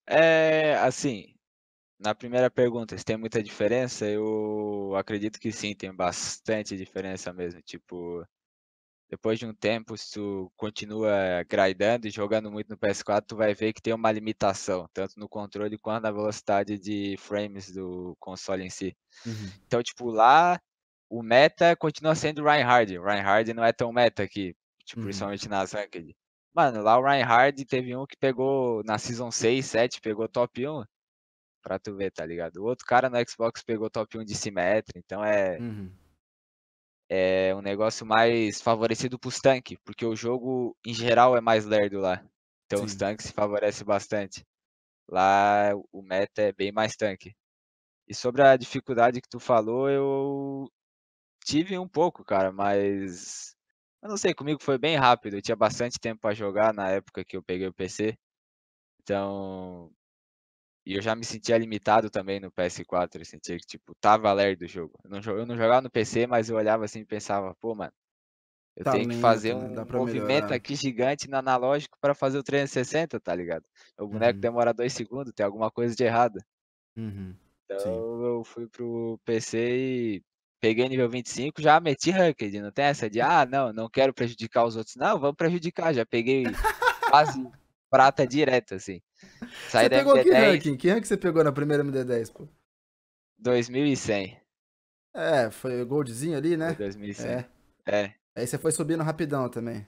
É, 0.06 0.74
assim, 0.78 1.34
na 1.98 2.14
primeira 2.14 2.50
pergunta, 2.50 2.98
se 2.98 3.04
tem 3.04 3.16
muita 3.18 3.42
diferença, 3.42 4.06
eu 4.08 4.94
acredito 4.96 5.40
que 5.40 5.52
sim, 5.52 5.74
tem 5.74 5.94
bastante 5.94 6.76
diferença 6.76 7.32
mesmo, 7.32 7.62
tipo, 7.62 8.26
depois 9.10 9.40
de 9.40 9.44
um 9.44 9.52
tempo, 9.52 9.98
se 9.98 10.12
tu 10.12 10.52
continua 10.56 11.44
grindando 11.48 12.06
e 12.06 12.10
jogando 12.10 12.48
muito 12.48 12.68
no 12.68 12.78
PS4, 12.78 13.24
tu 13.26 13.36
vai 13.36 13.52
ver 13.52 13.72
que 13.72 13.82
tem 13.82 13.92
uma 13.92 14.12
limitação, 14.12 14.88
tanto 14.94 15.18
no 15.18 15.28
controle 15.28 15.76
quanto 15.76 16.04
na 16.04 16.12
velocidade 16.12 16.78
de 16.78 17.16
frames 17.18 17.72
do 17.72 18.16
console 18.20 18.62
em 18.62 18.70
si. 18.70 18.96
Uhum. 19.26 19.50
Então, 19.66 19.82
tipo, 19.82 20.08
lá 20.10 20.60
o 21.08 21.24
meta 21.24 21.74
continua 21.74 22.14
sendo 22.14 22.40
o 22.40 22.44
Reinhardt. 22.44 22.96
O 22.96 23.04
Reinhardt 23.04 23.52
não 23.52 23.64
é 23.64 23.72
tão 23.72 23.92
meta 23.92 24.22
aqui, 24.22 24.54
tipo, 24.84 25.00
uhum. 25.00 25.06
principalmente 25.06 25.48
na 25.48 25.64
Ranked. 25.64 26.16
Mano, 26.54 26.80
lá 26.80 26.96
o 26.96 27.02
Reinhardt 27.02 27.64
teve 27.64 27.96
um 27.96 28.06
que 28.06 28.16
pegou 28.16 28.84
na 28.84 28.96
Season 28.96 29.32
6, 29.32 29.66
7, 29.66 30.00
pegou 30.00 30.28
top 30.28 30.64
1. 30.64 30.84
Pra 31.62 31.80
tu 31.80 31.96
ver, 31.96 32.12
tá 32.12 32.24
ligado? 32.24 32.58
O 32.58 32.64
outro 32.64 32.86
cara 32.86 33.10
no 33.10 33.18
Xbox 33.28 33.60
pegou 33.64 33.90
top 33.90 34.18
1 34.18 34.24
de 34.24 34.36
Symmetra, 34.36 34.92
então 34.96 35.24
é. 35.24 35.58
Uhum 35.58 35.90
é 37.10 37.54
um 37.56 37.62
negócio 37.62 38.06
mais 38.06 38.62
favorecido 38.62 39.18
para 39.18 39.28
os 39.28 39.40
tanques, 39.40 39.76
porque 39.84 40.06
o 40.06 40.16
jogo 40.16 40.76
em 40.86 40.94
geral 40.94 41.36
é 41.36 41.40
mais 41.40 41.66
lerdo 41.66 42.00
lá. 42.00 42.24
Então 42.66 42.80
Sim. 42.80 42.86
os 42.86 42.94
tanques 42.96 43.26
se 43.26 43.32
favorecem 43.32 43.84
bastante. 43.86 44.46
Lá 45.08 45.72
o 45.92 46.02
meta 46.02 46.42
é 46.42 46.52
bem 46.52 46.72
mais 46.72 46.96
tanque. 46.96 47.34
E 48.08 48.14
sobre 48.14 48.42
a 48.42 48.56
dificuldade 48.56 49.20
que 49.20 49.28
tu 49.28 49.40
falou, 49.40 49.90
eu 49.90 50.68
tive 51.44 51.78
um 51.78 51.88
pouco, 51.88 52.24
cara, 52.24 52.52
mas 52.52 53.54
eu 54.02 54.08
não 54.10 54.16
sei, 54.16 54.34
comigo 54.34 54.62
foi 54.62 54.78
bem 54.78 54.96
rápido. 54.96 55.36
Eu 55.36 55.42
tinha 55.42 55.56
bastante 55.56 55.98
tempo 56.00 56.20
para 56.20 56.34
jogar 56.34 56.74
na 56.74 56.90
época 56.90 57.24
que 57.24 57.36
eu 57.36 57.42
peguei 57.42 57.68
o 57.68 57.74
PC. 57.74 58.16
Então, 59.02 59.92
e 60.90 60.96
eu 60.96 61.00
já 61.00 61.14
me 61.14 61.24
sentia 61.24 61.56
limitado 61.56 62.10
também 62.10 62.40
no 62.40 62.50
PS4, 62.50 63.20
eu 63.20 63.24
sentia 63.24 63.56
que, 63.56 63.64
tipo, 63.64 63.94
tava 64.00 64.32
lerdo 64.32 64.64
o 64.64 64.68
jogo. 64.68 64.98
Eu 65.04 65.10
não, 65.10 65.20
eu 65.20 65.46
não 65.46 65.56
jogava 65.56 65.80
no 65.80 65.88
PC, 65.88 66.26
mas 66.26 66.50
eu 66.50 66.56
olhava 66.56 66.84
assim 66.84 66.98
e 66.98 67.04
pensava, 67.04 67.54
pô, 67.60 67.76
mano, 67.76 67.92
eu 68.76 68.82
tá 68.82 68.90
tenho 68.90 69.08
que 69.08 69.14
fazer 69.20 69.54
né? 69.54 69.82
um 69.82 69.98
movimento 69.98 70.26
melhorar. 70.26 70.54
aqui 70.56 70.74
gigante 70.74 71.30
no 71.30 71.36
analógico 71.36 71.96
para 72.00 72.12
fazer 72.12 72.38
o 72.38 72.42
360, 72.42 73.20
tá 73.20 73.32
ligado? 73.32 73.64
O 73.96 74.08
boneco 74.08 74.34
uhum. 74.34 74.40
demora 74.40 74.74
dois 74.74 74.92
segundos, 74.92 75.32
tem 75.32 75.46
alguma 75.46 75.70
coisa 75.70 75.94
de 75.94 76.02
errado. 76.02 76.40
Uhum. 76.96 77.36
Então 77.66 77.78
Sim. 77.78 78.24
eu 78.24 78.42
fui 78.42 78.66
pro 78.66 79.16
PC 79.24 79.58
e 79.70 80.22
peguei 80.60 80.88
nível 80.88 81.08
25, 81.08 81.62
já 81.62 81.78
meti 81.78 82.10
ranked, 82.10 82.60
não 82.60 82.72
tem 82.72 82.86
essa 82.86 83.08
de, 83.08 83.20
ah, 83.20 83.46
não, 83.46 83.72
não 83.72 83.88
quero 83.88 84.12
prejudicar 84.12 84.64
os 84.64 84.74
outros. 84.74 84.96
Não, 84.96 85.20
vamos 85.20 85.36
prejudicar, 85.36 85.94
já 85.94 86.04
peguei 86.04 86.42
quase 87.08 87.40
prata 87.90 88.26
direto, 88.26 88.74
assim. 88.76 89.02
Sai 89.68 89.84
você 89.84 89.90
pegou 89.90 90.14
MD10, 90.14 90.22
que 90.22 90.30
ranking? 90.30 90.76
Que 90.76 90.88
ranking 90.88 91.06
você 91.06 91.16
pegou 91.16 91.44
na 91.44 91.52
primeira 91.52 91.84
MD10, 91.84 92.32
pô? 92.32 92.48
2100. 93.38 94.40
É, 95.14 95.50
foi 95.50 95.84
goldzinho 95.84 96.38
ali, 96.38 96.56
né? 96.56 96.68
Foi 96.68 96.76
2100. 96.76 97.30
É. 97.30 97.48
é. 97.86 98.14
Aí 98.36 98.46
você 98.46 98.56
foi 98.56 98.70
subindo 98.70 99.02
rapidão 99.02 99.48
também. 99.48 99.86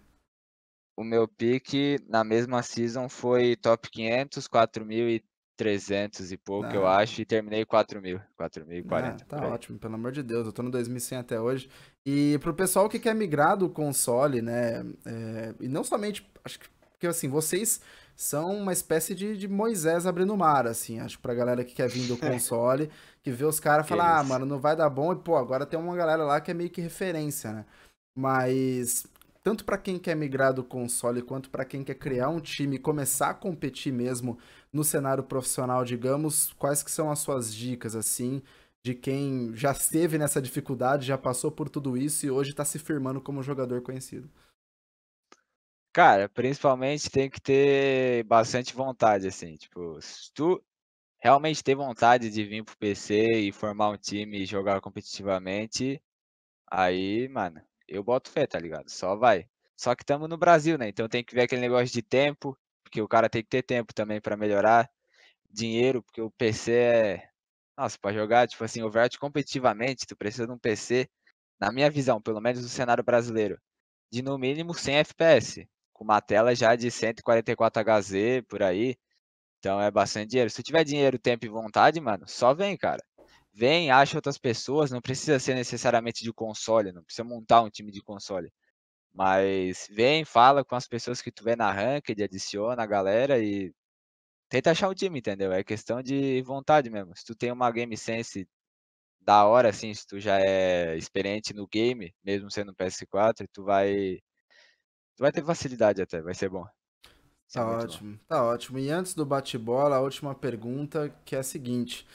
O 0.97 1.05
meu 1.05 1.27
pique 1.27 1.99
na 2.09 2.23
mesma 2.23 2.63
season 2.63 3.09
foi 3.09 3.57
top 3.57 3.91
500, 3.91 4.47
4.300 4.47 6.33
e 6.33 6.37
pouco, 6.37 6.69
eu 6.69 6.87
acho, 6.87 7.23
e 7.23 7.25
terminei 7.25 7.65
4.000, 7.65 8.21
4.040. 8.39 8.93
Ah, 8.93 9.25
tá 9.27 9.47
ótimo, 9.49 9.79
pelo 9.79 9.95
amor 9.95 10.13
de 10.13 10.23
Deus, 10.23 10.45
eu 10.45 10.53
tô 10.53 10.63
no 10.63 10.71
2100 10.71 11.19
até 11.19 11.41
hoje. 11.41 11.71
E 12.05 12.39
pro 12.41 12.53
pessoal 12.53 12.91
que 12.91 12.99
quer 12.99 13.15
migrar 13.15 13.57
do 13.57 13.71
console, 13.71 14.43
né, 14.43 14.85
é, 15.07 15.55
e 15.61 15.69
não 15.69 15.83
somente, 15.83 16.31
acho 16.45 16.61
que 16.61 16.67
porque 17.03 17.09
assim, 17.09 17.29
vocês 17.29 17.81
são 18.15 18.57
uma 18.57 18.73
espécie 18.73 19.13
de, 19.13 19.37
de 19.37 19.49
Moisés 19.49 20.07
abrindo 20.07 20.33
o 20.33 20.37
mar, 20.37 20.69
assim. 20.69 21.01
Acho 21.01 21.19
pra 21.19 21.35
galera 21.35 21.65
que 21.65 21.75
quer 21.75 21.89
vir 21.89 22.07
do 22.07 22.15
console, 22.17 22.89
que 23.25 23.33
vê 23.33 23.45
os 23.45 23.59
caras 23.59 23.89
falar, 23.89 24.21
ah, 24.21 24.23
mano, 24.23 24.47
não 24.47 24.61
vai 24.61 24.77
dar 24.77 24.89
bom. 24.89 25.13
E, 25.13 25.17
pô, 25.17 25.37
agora 25.37 25.67
tem 25.67 25.77
uma 25.77 25.97
galera 25.97 26.23
lá 26.23 26.41
que 26.41 26.53
é 26.53 26.55
meio 26.55 26.71
que 26.71 26.81
referência, 26.81 27.53
né? 27.53 27.65
Mas 28.15 29.05
tanto 29.43 29.65
para 29.65 29.77
quem 29.77 29.99
quer 29.99 30.15
migrar 30.15 30.55
do 30.55 30.63
console 30.63 31.23
quanto 31.23 31.51
para 31.51 31.65
quem 31.65 31.83
quer 31.83 31.97
criar 31.97 32.29
um 32.29 32.39
time 32.39 32.77
e 32.77 32.79
começar 32.79 33.31
a 33.31 33.35
competir 33.35 33.93
mesmo 33.93 34.39
no 34.73 34.85
cenário 34.85 35.25
profissional, 35.25 35.85
digamos, 35.85 36.53
quais 36.53 36.85
que 36.85 36.91
são 36.93 37.11
as 37.11 37.19
suas 37.19 37.53
dicas 37.53 37.97
assim 37.97 38.41
de 38.81 38.95
quem 38.95 39.53
já 39.57 39.73
esteve 39.73 40.19
nessa 40.19 40.41
dificuldade, 40.41 41.07
já 41.07 41.19
passou 41.19 41.51
por 41.51 41.69
tudo 41.69 41.97
isso 41.97 42.27
e 42.27 42.31
hoje 42.31 42.51
está 42.51 42.65
se 42.65 42.79
firmando 42.79 43.21
como 43.21 43.43
jogador 43.43 43.83
conhecido? 43.83 44.31
Cara, 45.95 46.27
principalmente 46.29 47.11
tem 47.11 47.29
que 47.29 47.39
ter 47.41 48.25
bastante 48.25 48.75
vontade, 48.75 49.27
assim, 49.27 49.57
tipo, 49.57 50.01
se 50.01 50.33
tu 50.33 50.63
realmente 51.21 51.63
ter 51.65 51.75
vontade 51.77 52.31
de 52.31 52.45
vir 52.45 52.65
pro 52.65 52.77
PC 52.79 53.17
e 53.41 53.53
formar 53.53 53.91
um 53.91 53.99
time 53.99 54.43
e 54.43 54.47
jogar 54.47 54.81
competitivamente, 54.81 56.03
aí, 56.71 57.29
mano, 57.29 57.63
eu 57.89 58.05
boto 58.05 58.31
fé, 58.31 58.47
tá 58.47 58.59
ligado? 58.59 58.91
Só 58.91 59.17
vai. 59.17 59.47
Só 59.77 59.95
que 59.95 60.03
estamos 60.05 60.29
no 60.29 60.39
Brasil, 60.39 60.79
né? 60.79 60.89
Então 60.89 61.09
tem 61.09 61.25
que 61.25 61.35
ver 61.35 61.43
aquele 61.43 61.63
negócio 61.63 61.93
de 61.95 62.03
tempo, 62.03 62.59
porque 62.85 63.03
o 63.03 63.09
cara 63.09 63.29
tem 63.31 63.43
que 63.43 63.49
ter 63.51 63.63
tempo 63.63 63.95
também 63.95 64.21
para 64.21 64.37
melhorar. 64.37 64.91
Dinheiro, 65.51 66.03
porque 66.03 66.21
o 66.23 66.31
PC 66.31 66.73
é. 66.73 67.29
Nossa, 67.77 67.99
pra 68.01 68.13
jogar, 68.13 68.49
tipo 68.49 68.65
assim, 68.65 68.83
overt 68.83 69.19
competitivamente, 69.19 70.07
tu 70.07 70.17
precisa 70.17 70.47
de 70.47 70.53
um 70.53 70.59
PC, 70.59 71.09
na 71.61 71.73
minha 71.73 71.91
visão, 71.91 72.21
pelo 72.23 72.41
menos 72.41 72.63
no 72.63 72.69
cenário 72.69 73.05
brasileiro, 73.05 73.59
de 74.13 74.23
no 74.23 74.39
mínimo 74.39 74.75
100 74.75 74.97
FPS 74.99 75.69
com 76.03 76.05
uma 76.05 76.21
tela 76.21 76.55
já 76.55 76.75
de 76.77 76.91
144 76.91 77.83
Hz 77.83 78.13
por 78.49 78.63
aí. 78.63 78.97
Então 79.59 79.81
é 79.81 79.91
bastante 79.91 80.31
dinheiro. 80.31 80.51
Se 80.51 80.63
tiver 80.63 80.85
dinheiro, 80.85 81.19
tempo 81.19 81.47
e 81.47 81.49
vontade, 81.49 82.01
mano, 82.01 82.25
só 82.29 82.55
vem, 82.55 82.77
cara. 82.77 83.03
Vem, 83.55 83.91
acha 83.91 84.19
outras 84.19 84.39
pessoas, 84.39 84.91
não 84.91 85.01
precisa 85.01 85.39
ser 85.39 85.55
necessariamente 85.55 86.25
de 86.25 86.33
console, 86.33 86.93
não 86.93 87.05
precisa 87.05 87.25
montar 87.25 87.63
um 87.63 87.71
time 87.71 87.93
de 87.93 88.03
console. 88.03 88.53
Mas 89.15 89.89
vem, 89.91 90.25
fala 90.25 90.65
com 90.65 90.77
as 90.77 90.89
pessoas 90.89 91.23
que 91.23 91.33
tu 91.33 91.45
vê 91.45 91.57
na 91.57 91.71
ranked, 91.73 92.23
adiciona 92.23 92.83
a 92.83 92.87
galera 92.87 93.39
e 93.41 93.73
tenta 94.49 94.73
achar 94.73 94.89
um 94.91 94.95
time, 94.95 95.21
entendeu? 95.21 95.53
É 95.53 95.65
questão 95.65 96.03
de 96.03 96.43
vontade 96.43 96.91
mesmo. 96.91 97.17
Se 97.17 97.25
tu 97.25 97.35
tem 97.37 97.53
uma 97.53 97.71
game 97.73 97.97
sense 97.97 98.49
da 99.21 99.47
hora, 99.47 99.71
assim, 99.71 99.95
se 99.95 100.07
tu 100.07 100.21
já 100.21 100.41
é 100.41 100.97
experiente 100.97 101.55
no 101.55 101.67
game, 101.69 102.15
mesmo 102.25 102.51
sendo 102.51 102.75
PS4, 102.75 103.47
tu 103.53 103.65
vai 103.65 104.19
vai 105.23 105.31
ter 105.31 105.45
facilidade 105.45 106.03
até, 106.03 106.21
vai 106.21 106.35
ser 106.35 106.49
bom. 106.49 106.67
Tá 107.53 107.67
ótimo, 107.67 108.13
bom. 108.13 108.19
tá 108.27 108.45
ótimo. 108.45 108.79
E 108.79 108.91
antes 108.91 109.15
do 109.15 109.25
bate-bola, 109.25 109.97
a 109.97 110.01
última 110.01 110.35
pergunta, 110.35 111.15
que 111.25 111.37
é 111.37 111.39
a 111.39 111.45
seguinte. 111.45 112.07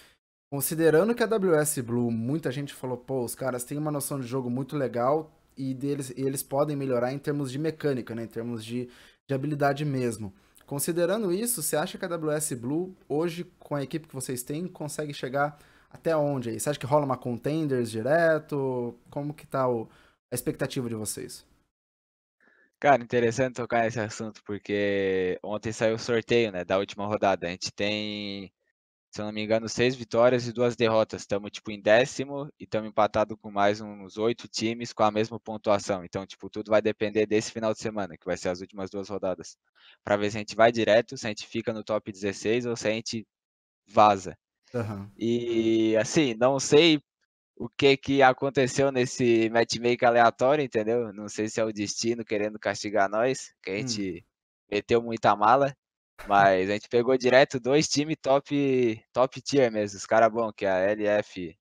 Considerando 0.52 1.16
que 1.16 1.24
a 1.24 1.26
WS 1.26 1.80
Blue, 1.80 2.12
muita 2.12 2.52
gente 2.52 2.74
falou, 2.74 2.98
pô, 2.98 3.24
os 3.24 3.34
caras 3.34 3.64
têm 3.64 3.78
uma 3.78 3.92
noção 3.92 4.20
de 4.20 4.28
jogo 4.28 4.50
muito 4.50 4.76
legal 4.76 5.32
e, 5.56 5.74
deles, 5.74 6.10
e 6.10 6.22
eles 6.22 6.44
podem 6.44 6.76
melhorar 6.76 7.14
em 7.14 7.20
termos 7.20 7.52
de 7.52 7.58
mecânica, 7.58 8.14
né? 8.14 8.24
Em 8.24 8.28
termos 8.28 8.64
de, 8.64 8.90
de 9.28 9.34
habilidade 9.34 9.86
mesmo. 9.86 10.34
Considerando 10.66 11.32
isso, 11.32 11.64
você 11.64 11.78
acha 11.78 11.98
que 11.98 12.04
a 12.04 12.10
AWS 12.10 12.54
Blue, 12.54 12.94
hoje, 13.08 13.46
com 13.58 13.76
a 13.76 13.84
equipe 13.84 14.08
que 14.08 14.16
vocês 14.16 14.44
têm, 14.44 14.68
consegue 14.68 15.14
chegar 15.14 15.58
até 15.90 16.16
onde 16.16 16.50
aí? 16.50 16.60
Você 16.60 16.70
acha 16.70 16.80
que 16.80 16.86
rola 16.86 17.06
uma 17.06 17.18
contenders 17.18 17.90
direto? 17.90 18.96
Como 19.10 19.34
que 19.34 19.48
tá 19.48 19.70
o, 19.70 19.88
a 20.30 20.36
expectativa 20.36 20.90
de 20.90 20.96
vocês? 20.96 21.46
Cara, 22.80 23.04
interessante 23.04 23.56
tocar 23.56 23.84
nesse 23.84 24.00
assunto, 24.00 24.42
porque 24.46 25.40
ontem 25.44 25.72
saiu 25.72 25.96
o 25.96 26.00
sorteio, 26.00 26.52
né, 26.52 26.64
da 26.64 26.78
última 26.78 27.08
rodada. 27.08 27.48
A 27.48 27.50
gente 27.50 27.72
tem, 27.72 28.54
se 29.12 29.20
eu 29.20 29.26
não 29.26 29.34
me 29.34 29.44
engano, 29.44 29.68
seis 29.68 29.96
vitórias 29.96 30.48
e 30.48 30.54
duas 30.54 30.76
derrotas. 30.76 31.22
Estamos, 31.22 31.50
tipo, 31.52 31.72
em 31.72 31.82
décimo 31.82 32.48
e 32.60 32.66
estamos 32.66 32.90
empatados 32.90 33.36
com 33.42 33.50
mais 33.50 33.82
uns 33.82 34.18
oito 34.18 34.48
times 34.48 34.94
com 34.94 35.04
a 35.04 35.12
mesma 35.12 35.40
pontuação. 35.40 36.06
Então, 36.06 36.24
tipo, 36.28 36.52
tudo 36.52 36.70
vai 36.70 36.82
depender 36.82 37.26
desse 37.26 37.52
final 37.52 37.74
de 37.74 37.80
semana, 37.80 38.16
que 38.16 38.26
vai 38.26 38.38
ser 38.38 38.50
as 38.50 38.62
últimas 38.62 38.92
duas 38.92 39.10
rodadas. 39.10 39.58
Para 40.04 40.18
ver 40.18 40.30
se 40.30 40.38
a 40.38 40.40
gente 40.40 40.56
vai 40.56 40.72
direto, 40.72 41.18
se 41.18 41.26
a 41.26 41.30
gente 41.30 41.48
fica 41.48 41.74
no 41.74 41.84
top 41.84 42.12
16 42.12 42.68
ou 42.68 42.76
se 42.76 42.88
a 42.88 42.92
gente 42.92 43.26
vaza. 43.88 44.38
Uhum. 44.72 45.10
E, 45.18 45.98
assim, 45.98 46.36
não 46.36 46.60
sei 46.60 47.02
o 47.60 47.68
que 47.68 47.98
que 47.98 48.22
aconteceu 48.22 48.92
nesse 48.92 49.50
matchmaker 49.50 50.08
aleatório, 50.08 50.64
entendeu? 50.64 51.12
Não 51.12 51.28
sei 51.28 51.50
se 51.50 51.60
é 51.60 51.64
o 51.64 51.74
destino 51.74 52.24
querendo 52.24 52.60
castigar 52.60 53.10
nós, 53.10 53.52
que 53.64 53.72
a 53.72 53.74
hum. 53.74 53.78
gente 53.78 54.20
hum. 54.20 54.26
meteu 54.72 55.02
muita 55.02 55.36
mala, 55.36 55.76
mas 56.28 56.70
a 56.70 56.74
gente 56.74 56.88
pegou 56.88 57.18
direto 57.18 57.60
dois 57.60 57.88
times 57.88 58.18
top, 58.22 59.04
top 59.12 59.42
tier 59.42 59.72
mesmo, 59.72 59.98
os 59.98 60.06
caras 60.06 60.32
bons, 60.32 60.52
que 60.56 60.66
é 60.66 60.70
a 60.70 60.92
LF. 60.92 61.58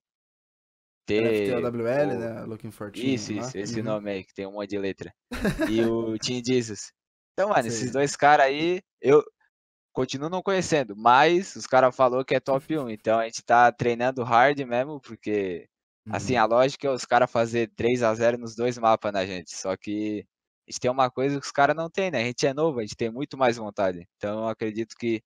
T, 1.07 1.19
LFTWL, 1.19 2.15
o... 2.15 2.19
né? 2.19 2.45
Looking 2.45 2.71
for 2.71 2.91
Team. 2.91 3.07
Isso, 3.07 3.33
isso, 3.33 3.57
esse 3.57 3.79
uhum. 3.79 3.87
nome 3.87 4.11
aí, 4.11 4.25
que 4.25 4.35
tem 4.35 4.47
um 4.47 4.53
monte 4.53 4.71
de 4.71 4.79
letra. 4.79 5.15
E 5.71 5.81
o 5.87 6.19
Team 6.19 6.43
Jesus. 6.45 6.93
Então, 7.33 7.51
mano, 7.51 7.69
esses 7.69 7.93
dois 7.93 8.17
caras 8.17 8.47
aí, 8.47 8.83
eu 9.01 9.23
continuo 9.93 10.29
não 10.29 10.43
conhecendo, 10.43 10.95
mas 10.97 11.55
os 11.55 11.67
caras 11.67 11.95
falou 11.95 12.25
que 12.25 12.35
é 12.35 12.41
top 12.41 12.77
1, 12.77 12.91
então 12.91 13.19
a 13.19 13.25
gente 13.25 13.43
tá 13.45 13.71
treinando 13.71 14.25
hard 14.25 14.59
mesmo, 14.61 15.01
porque 15.01 15.69
Assim, 16.11 16.35
uhum. 16.35 16.41
a 16.41 16.45
lógica 16.45 16.87
é 16.87 16.91
os 16.91 17.05
caras 17.05 17.31
fazer 17.31 17.71
3 17.75 18.03
a 18.03 18.15
0 18.15 18.39
nos 18.39 18.55
dois 18.55 18.79
mapas, 18.79 19.13
né, 19.13 19.27
gente? 19.27 19.57
Só 19.57 19.77
que 19.77 20.25
a 20.67 20.71
gente 20.71 20.81
tem 20.81 20.91
uma 20.91 21.11
coisa 21.11 21.41
que 21.41 21.47
os 21.47 21.53
caras 21.53 21.77
não 21.77 21.91
tem, 21.91 22.11
né? 22.11 22.21
A 22.21 22.25
gente 22.25 22.47
é 22.47 22.55
novo, 22.55 22.79
a 22.79 22.83
gente 22.83 22.97
tem 22.97 23.11
muito 23.11 23.37
mais 23.37 23.57
vontade. 23.57 24.07
Então 24.17 24.41
eu 24.41 24.49
acredito 24.49 24.95
que 24.97 25.23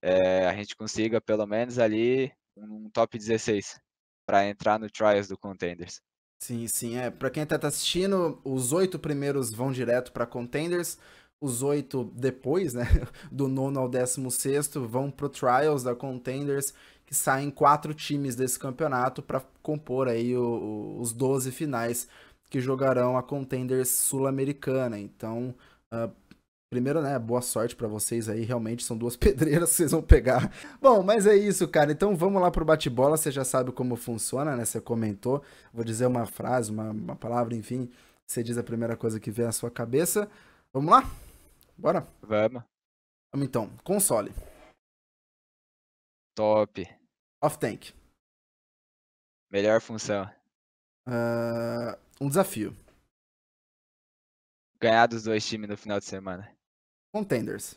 é, 0.00 0.46
a 0.46 0.54
gente 0.54 0.76
consiga 0.76 1.20
pelo 1.20 1.46
menos 1.46 1.78
ali 1.78 2.32
um 2.56 2.90
top 2.90 3.16
16 3.18 3.80
para 4.26 4.46
entrar 4.48 4.78
no 4.78 4.90
Trials 4.90 5.28
do 5.28 5.38
Contenders. 5.38 6.00
Sim, 6.42 6.66
sim, 6.66 6.96
é. 6.96 7.08
Para 7.08 7.30
quem 7.30 7.46
tá 7.46 7.56
assistindo, 7.68 8.40
os 8.44 8.72
oito 8.72 8.98
primeiros 8.98 9.52
vão 9.52 9.70
direto 9.70 10.12
para 10.12 10.26
Contenders, 10.26 10.98
os 11.42 11.60
oito 11.62 12.10
depois, 12.14 12.72
né, 12.72 12.86
do 13.30 13.48
nono 13.48 13.80
ao 13.80 13.88
décimo 13.88 14.30
sexto, 14.30 14.86
vão 14.86 15.10
pro 15.10 15.28
Trials 15.28 15.82
da 15.82 15.94
Contenders 15.94 16.72
que 17.04 17.14
saem 17.14 17.50
quatro 17.50 17.92
times 17.92 18.36
desse 18.36 18.58
campeonato 18.58 19.20
para 19.20 19.42
compor 19.60 20.08
aí 20.08 20.34
o, 20.36 20.42
o, 20.42 21.00
os 21.00 21.12
12 21.12 21.50
finais 21.50 22.08
que 22.48 22.60
jogarão 22.60 23.16
a 23.16 23.22
Contenders 23.22 23.88
Sul-Americana. 23.88 24.98
Então, 24.98 25.54
uh, 25.92 26.10
primeiro, 26.70 27.02
né, 27.02 27.18
boa 27.18 27.42
sorte 27.42 27.74
para 27.74 27.88
vocês 27.88 28.28
aí, 28.28 28.44
realmente 28.44 28.84
são 28.84 28.96
duas 28.96 29.16
pedreiras 29.18 29.70
que 29.70 29.76
vocês 29.76 29.90
vão 29.90 30.00
pegar. 30.00 30.52
Bom, 30.80 31.02
mas 31.02 31.26
é 31.26 31.34
isso, 31.34 31.66
cara. 31.66 31.90
Então 31.90 32.14
vamos 32.16 32.40
lá 32.40 32.50
pro 32.50 32.64
bate-bola, 32.64 33.16
você 33.16 33.32
já 33.32 33.44
sabe 33.44 33.72
como 33.72 33.96
funciona, 33.96 34.54
né? 34.54 34.64
Você 34.64 34.80
comentou. 34.80 35.42
Vou 35.74 35.84
dizer 35.84 36.06
uma 36.06 36.24
frase, 36.24 36.70
uma, 36.70 36.90
uma 36.90 37.16
palavra, 37.16 37.54
enfim. 37.54 37.90
Você 38.26 38.42
diz 38.42 38.56
a 38.56 38.62
primeira 38.62 38.96
coisa 38.96 39.18
que 39.18 39.30
vem 39.30 39.46
à 39.46 39.52
sua 39.52 39.70
cabeça. 39.70 40.28
Vamos 40.72 40.90
lá? 40.90 41.31
Bora? 41.82 42.06
Vamos. 42.22 42.62
Vamos 43.32 43.48
então. 43.48 43.76
Console. 43.78 44.30
Top. 46.32 46.80
Off-tank. 47.42 47.92
Melhor 49.50 49.80
função. 49.80 50.24
Uh, 51.08 51.98
um 52.20 52.28
desafio. 52.28 52.70
Ganhar 54.80 55.08
dos 55.08 55.24
dois 55.24 55.44
times 55.44 55.68
no 55.68 55.76
final 55.76 55.98
de 55.98 56.04
semana. 56.04 56.56
Contenders. 57.12 57.74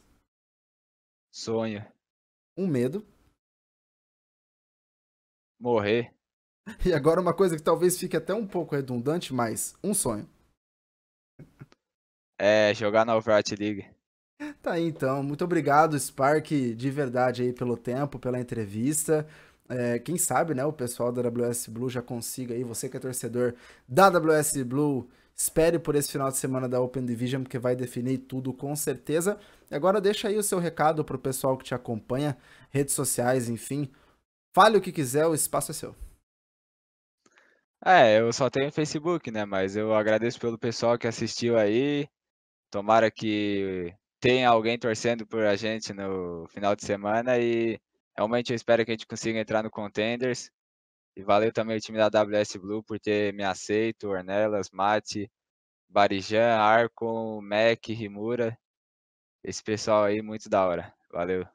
Sonho. 1.34 1.82
Um 2.56 2.68
medo. 2.68 3.04
Morrer. 5.60 6.14
E 6.86 6.94
agora 6.94 7.20
uma 7.20 7.36
coisa 7.36 7.58
que 7.58 7.64
talvez 7.64 8.00
fique 8.00 8.16
até 8.16 8.36
um 8.36 8.48
pouco 8.48 8.76
redundante, 8.76 9.34
mas 9.34 9.76
um 9.84 9.96
sonho. 9.96 10.30
É, 12.40 12.72
jogar 12.76 13.04
na 13.04 13.16
Overwatch 13.16 13.56
League. 13.56 13.95
Tá 14.62 14.74
aí 14.74 14.84
então. 14.88 15.24
Muito 15.24 15.44
obrigado, 15.46 15.98
Spark, 15.98 16.52
de 16.76 16.90
verdade 16.90 17.44
aí 17.44 17.54
pelo 17.54 17.78
tempo, 17.78 18.20
pela 18.20 18.40
entrevista. 18.40 19.26
É, 19.70 19.98
quem 20.00 20.18
sabe, 20.18 20.54
né, 20.54 20.64
o 20.66 20.74
pessoal 20.74 21.12
da 21.12 21.22
AWS 21.22 21.68
Blue 21.68 21.90
já 21.90 22.02
consiga 22.02 22.54
aí, 22.54 22.64
você 22.64 22.88
que 22.88 22.98
é 22.98 23.00
torcedor 23.00 23.56
da 23.88 24.08
AWS 24.08 24.64
Blue, 24.64 25.10
espere 25.36 25.80
por 25.80 25.96
esse 25.96 26.12
final 26.12 26.30
de 26.30 26.38
semana 26.38 26.70
da 26.70 26.80
Open 26.80 27.06
Division, 27.06 27.42
porque 27.44 27.58
vai 27.58 27.76
definir 27.76 28.20
tudo 28.20 28.54
com 28.54 28.76
certeza. 28.76 29.40
E 29.72 29.76
agora 29.76 30.00
deixa 30.02 30.28
aí 30.28 30.38
o 30.38 30.44
seu 30.44 30.60
recado 30.60 31.04
pro 31.04 31.18
pessoal 31.18 31.58
que 31.58 31.64
te 31.66 31.74
acompanha, 31.74 32.38
redes 32.70 32.94
sociais, 32.94 33.50
enfim. 33.50 33.90
Fale 34.56 34.78
o 34.78 34.82
que 34.82 34.92
quiser, 34.92 35.26
o 35.26 35.34
espaço 35.34 35.72
é 35.72 35.74
seu. 35.74 35.96
É, 37.84 38.20
eu 38.20 38.32
só 38.34 38.50
tenho 38.50 38.72
Facebook, 38.72 39.30
né, 39.32 39.46
mas 39.46 39.76
eu 39.76 39.94
agradeço 39.94 40.40
pelo 40.40 40.58
pessoal 40.58 40.98
que 40.98 41.08
assistiu 41.08 41.58
aí. 41.58 42.08
Tomara 42.72 43.12
que 43.12 43.94
tenha 44.26 44.50
alguém 44.50 44.76
torcendo 44.76 45.28
por 45.28 45.46
a 45.46 45.56
gente 45.56 45.94
no 45.94 46.48
final 46.48 46.76
de 46.76 46.84
semana 46.84 47.38
e 47.38 47.80
Realmente 48.18 48.54
eu 48.54 48.56
espero 48.56 48.86
que 48.86 48.92
a 48.92 48.94
gente 48.94 49.06
consiga 49.06 49.40
entrar 49.40 49.62
no 49.62 49.70
Contenders. 49.70 50.50
E 51.18 51.24
valeu 51.24 51.52
também 51.52 51.78
o 51.78 51.82
time 51.82 51.98
da 51.98 52.08
WS 52.08 52.58
Blue 52.58 52.84
por 52.84 53.00
ter 53.00 53.34
me 53.34 53.44
aceito, 53.44 54.10
Ornelas, 54.10 54.70
Mate, 54.72 55.30
Barijan, 55.90 56.56
Arcon, 56.58 57.42
Mac, 57.42 57.88
Rimura. 57.90 58.58
Esse 59.44 59.62
pessoal 59.62 60.06
aí, 60.06 60.22
muito 60.22 60.50
da 60.50 60.66
hora. 60.66 60.94
Valeu 61.12 61.46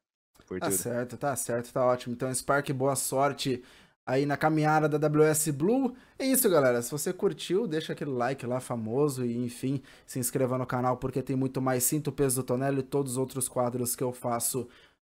por 0.46 0.60
tá 0.60 0.66
tudo. 0.66 0.76
Tá 0.76 0.82
certo, 0.82 1.16
tá 1.16 1.36
certo, 1.36 1.72
tá 1.72 1.84
ótimo. 1.84 2.14
Então, 2.14 2.32
Spark, 2.32 2.70
boa 2.72 2.96
sorte 2.96 3.62
aí 4.10 4.26
na 4.26 4.36
caminhada 4.36 4.88
da 4.88 5.08
WS 5.08 5.50
Blue. 5.50 5.94
É 6.18 6.26
isso, 6.26 6.50
galera. 6.50 6.82
Se 6.82 6.90
você 6.90 7.12
curtiu, 7.12 7.66
deixa 7.66 7.92
aquele 7.92 8.10
like 8.10 8.44
lá 8.44 8.58
famoso 8.58 9.24
e, 9.24 9.36
enfim, 9.36 9.80
se 10.04 10.18
inscreva 10.18 10.58
no 10.58 10.66
canal 10.66 10.96
porque 10.96 11.22
tem 11.22 11.36
muito 11.36 11.62
mais 11.62 11.84
Sinto 11.84 12.08
o 12.08 12.12
Peso 12.12 12.42
do 12.42 12.44
Tonelo 12.44 12.80
e 12.80 12.82
todos 12.82 13.12
os 13.12 13.18
outros 13.18 13.48
quadros 13.48 13.94
que 13.94 14.02
eu 14.02 14.12
faço 14.12 14.68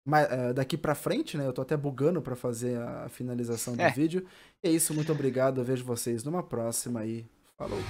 eh, 0.07 0.53
daqui 0.53 0.77
para 0.77 0.95
frente, 0.95 1.39
né? 1.39 1.47
Eu 1.47 1.53
tô 1.53 1.63
até 1.63 1.77
bugando 1.77 2.21
para 2.21 2.37
fazer 2.37 2.79
a 2.79 3.09
finalização 3.09 3.75
do 3.75 3.83
é. 3.83 3.91
vídeo. 3.91 4.27
E 4.63 4.69
é 4.69 4.71
isso, 4.71 4.93
muito 4.93 5.11
obrigado. 5.11 5.61
Eu 5.61 5.65
vejo 5.65 5.85
vocês 5.85 6.23
numa 6.23 6.43
próxima 6.43 7.05
e 7.07 7.25
falou. 7.57 7.81